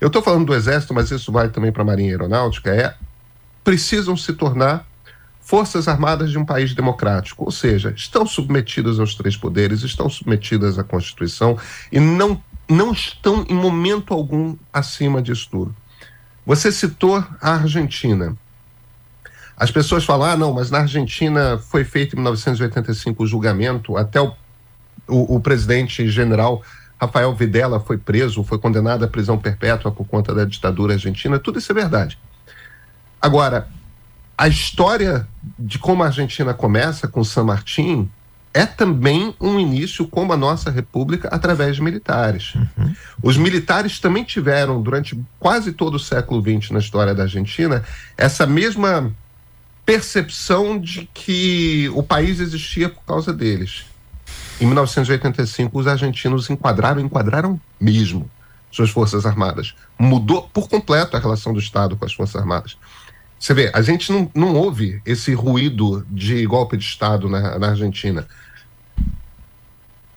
eu 0.00 0.06
estou 0.06 0.22
falando 0.22 0.46
do 0.46 0.54
exército, 0.54 0.94
mas 0.94 1.10
isso 1.10 1.32
vale 1.32 1.50
também 1.50 1.72
para 1.72 1.82
a 1.82 1.86
Marinha 1.86 2.12
Aeronáutica, 2.12 2.70
é 2.70 2.94
precisam 3.64 4.16
se 4.16 4.32
tornar 4.32 4.86
forças 5.48 5.88
armadas 5.88 6.30
de 6.30 6.38
um 6.38 6.44
país 6.44 6.74
democrático, 6.74 7.44
ou 7.44 7.50
seja, 7.50 7.92
estão 7.96 8.26
submetidas 8.26 9.00
aos 9.00 9.14
três 9.14 9.34
poderes, 9.34 9.82
estão 9.82 10.08
submetidas 10.08 10.78
à 10.78 10.84
Constituição 10.84 11.56
e 11.90 11.98
não, 11.98 12.42
não 12.68 12.92
estão 12.92 13.46
em 13.48 13.54
momento 13.54 14.12
algum 14.12 14.56
acima 14.70 15.22
disso 15.22 15.48
tudo. 15.50 15.74
Você 16.44 16.70
citou 16.70 17.24
a 17.40 17.52
Argentina. 17.54 18.36
As 19.56 19.70
pessoas 19.70 20.04
falam, 20.04 20.30
ah, 20.30 20.36
não, 20.36 20.52
mas 20.52 20.70
na 20.70 20.80
Argentina 20.80 21.58
foi 21.58 21.82
feito 21.82 22.12
em 22.12 22.16
1985 22.16 23.22
o 23.22 23.26
julgamento, 23.26 23.96
até 23.96 24.20
o 24.20 24.34
o, 25.08 25.36
o 25.36 25.40
presidente 25.40 26.08
general 26.08 26.62
Rafael 27.00 27.34
Videla 27.34 27.80
foi 27.80 27.96
preso, 27.96 28.44
foi 28.44 28.58
condenado 28.58 29.04
à 29.04 29.08
prisão 29.08 29.38
perpétua 29.38 29.90
por 29.90 30.06
conta 30.06 30.34
da 30.34 30.44
ditadura 30.44 30.94
argentina, 30.94 31.38
tudo 31.38 31.58
isso 31.58 31.72
é 31.72 31.74
verdade. 31.74 32.18
Agora, 33.20 33.68
a 34.38 34.46
história 34.46 35.26
de 35.58 35.80
como 35.80 36.04
a 36.04 36.06
Argentina 36.06 36.54
começa 36.54 37.08
com 37.08 37.24
San 37.24 37.42
Martín 37.42 38.08
é 38.54 38.64
também 38.64 39.34
um 39.40 39.58
início 39.58 40.06
como 40.06 40.32
a 40.32 40.36
nossa 40.36 40.70
república 40.70 41.28
através 41.28 41.76
de 41.76 41.82
militares. 41.82 42.54
Uhum. 42.54 42.94
Os 43.20 43.36
militares 43.36 43.98
também 43.98 44.22
tiveram, 44.22 44.80
durante 44.80 45.20
quase 45.40 45.72
todo 45.72 45.96
o 45.96 45.98
século 45.98 46.40
XX 46.40 46.70
na 46.70 46.78
história 46.78 47.14
da 47.14 47.24
Argentina, 47.24 47.84
essa 48.16 48.46
mesma 48.46 49.12
percepção 49.84 50.78
de 50.78 51.08
que 51.12 51.90
o 51.92 52.02
país 52.02 52.38
existia 52.38 52.88
por 52.88 53.02
causa 53.04 53.32
deles. 53.32 53.86
Em 54.60 54.66
1985, 54.66 55.78
os 55.78 55.86
argentinos 55.86 56.48
enquadraram, 56.48 57.00
enquadraram 57.00 57.60
mesmo 57.80 58.30
suas 58.70 58.90
Forças 58.90 59.26
Armadas. 59.26 59.74
Mudou 59.98 60.42
por 60.52 60.68
completo 60.68 61.16
a 61.16 61.20
relação 61.20 61.52
do 61.52 61.58
Estado 61.58 61.96
com 61.96 62.04
as 62.04 62.12
Forças 62.12 62.36
Armadas. 62.36 62.76
Você 63.38 63.54
vê, 63.54 63.70
a 63.72 63.80
gente 63.82 64.10
não, 64.10 64.30
não 64.34 64.54
ouve 64.54 65.00
esse 65.06 65.32
ruído 65.32 66.04
de 66.10 66.44
golpe 66.46 66.76
de 66.76 66.84
Estado 66.84 67.28
na, 67.28 67.58
na 67.58 67.68
Argentina. 67.68 68.26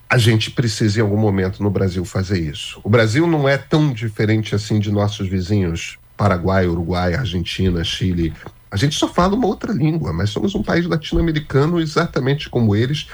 A 0.09 0.17
gente 0.17 0.51
precisa, 0.51 0.99
em 0.99 1.01
algum 1.01 1.17
momento, 1.17 1.61
no 1.63 1.69
Brasil, 1.69 2.03
fazer 2.03 2.39
isso. 2.39 2.81
O 2.83 2.89
Brasil 2.89 3.25
não 3.27 3.47
é 3.47 3.57
tão 3.57 3.93
diferente 3.93 4.55
assim 4.55 4.79
de 4.79 4.91
nossos 4.91 5.29
vizinhos, 5.29 5.97
Paraguai, 6.17 6.67
Uruguai, 6.67 7.13
Argentina, 7.13 7.83
Chile. 7.83 8.33
A 8.69 8.75
gente 8.75 8.95
só 8.95 9.07
fala 9.07 9.35
uma 9.35 9.47
outra 9.47 9.71
língua, 9.71 10.11
mas 10.11 10.29
somos 10.29 10.55
um 10.55 10.63
país 10.63 10.85
latino-americano 10.85 11.79
exatamente 11.79 12.49
como 12.49 12.75
eles 12.75 13.07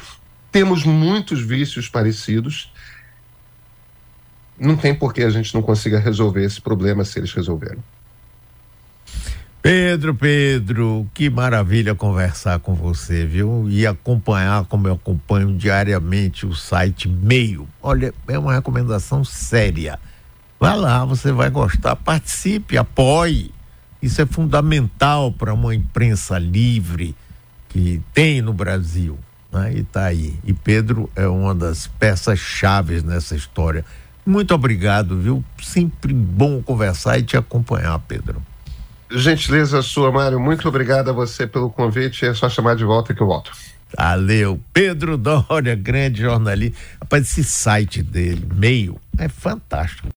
temos 0.51 0.83
muitos 0.83 1.41
vícios 1.41 1.87
parecidos. 1.87 2.71
Não 4.59 4.75
tem 4.75 4.95
por 4.95 5.13
que 5.13 5.21
a 5.21 5.29
gente 5.29 5.53
não 5.53 5.61
consiga 5.61 5.99
resolver 5.99 6.43
esse 6.43 6.59
problema 6.59 7.05
se 7.05 7.19
eles 7.19 7.31
resolveram. 7.31 7.83
Pedro, 9.69 10.15
Pedro, 10.15 11.05
que 11.13 11.29
maravilha 11.29 11.93
conversar 11.93 12.57
com 12.59 12.73
você, 12.73 13.25
viu? 13.25 13.67
E 13.69 13.85
acompanhar 13.85 14.63
como 14.63 14.87
eu 14.87 14.93
acompanho 14.93 15.53
diariamente 15.57 16.45
o 16.45 16.55
site 16.55 17.09
Meio. 17.09 17.67
Olha, 17.83 18.13
é 18.29 18.39
uma 18.39 18.53
recomendação 18.53 19.25
séria. 19.25 19.99
Vá 20.57 20.73
lá, 20.73 21.03
você 21.03 21.33
vai 21.33 21.49
gostar, 21.49 21.97
participe, 21.97 22.77
apoie. 22.77 23.51
Isso 24.01 24.21
é 24.21 24.25
fundamental 24.25 25.33
para 25.33 25.53
uma 25.53 25.75
imprensa 25.75 26.37
livre 26.39 27.13
que 27.67 28.01
tem 28.13 28.41
no 28.41 28.53
Brasil 28.53 29.19
né? 29.51 29.73
E 29.73 29.79
está 29.79 30.05
aí. 30.05 30.39
E 30.45 30.53
Pedro 30.53 31.09
é 31.13 31.27
uma 31.27 31.53
das 31.53 31.87
peças 31.87 32.39
chaves 32.39 33.03
nessa 33.03 33.35
história. 33.35 33.83
Muito 34.25 34.53
obrigado, 34.53 35.19
viu? 35.19 35.43
Sempre 35.61 36.13
bom 36.13 36.61
conversar 36.61 37.17
e 37.17 37.23
te 37.23 37.35
acompanhar, 37.35 37.99
Pedro. 37.99 38.41
Gentileza 39.09 39.81
sua, 39.81 40.11
Mário. 40.11 40.39
Muito 40.39 40.67
obrigado 40.67 41.09
a 41.09 41.13
você 41.13 41.47
pelo 41.47 41.69
convite. 41.69 42.25
É 42.25 42.33
só 42.33 42.49
chamar 42.49 42.75
de 42.75 42.83
volta 42.83 43.13
que 43.13 43.21
eu 43.21 43.27
volto. 43.27 43.51
Valeu. 43.95 44.59
Pedro 44.73 45.17
Dória, 45.17 45.75
grande 45.75 46.21
jornalista. 46.21 46.77
Rapaz, 47.01 47.23
esse 47.23 47.43
site 47.43 48.03
dele, 48.03 48.45
meio, 48.53 48.99
é 49.17 49.29
fantástico. 49.29 50.09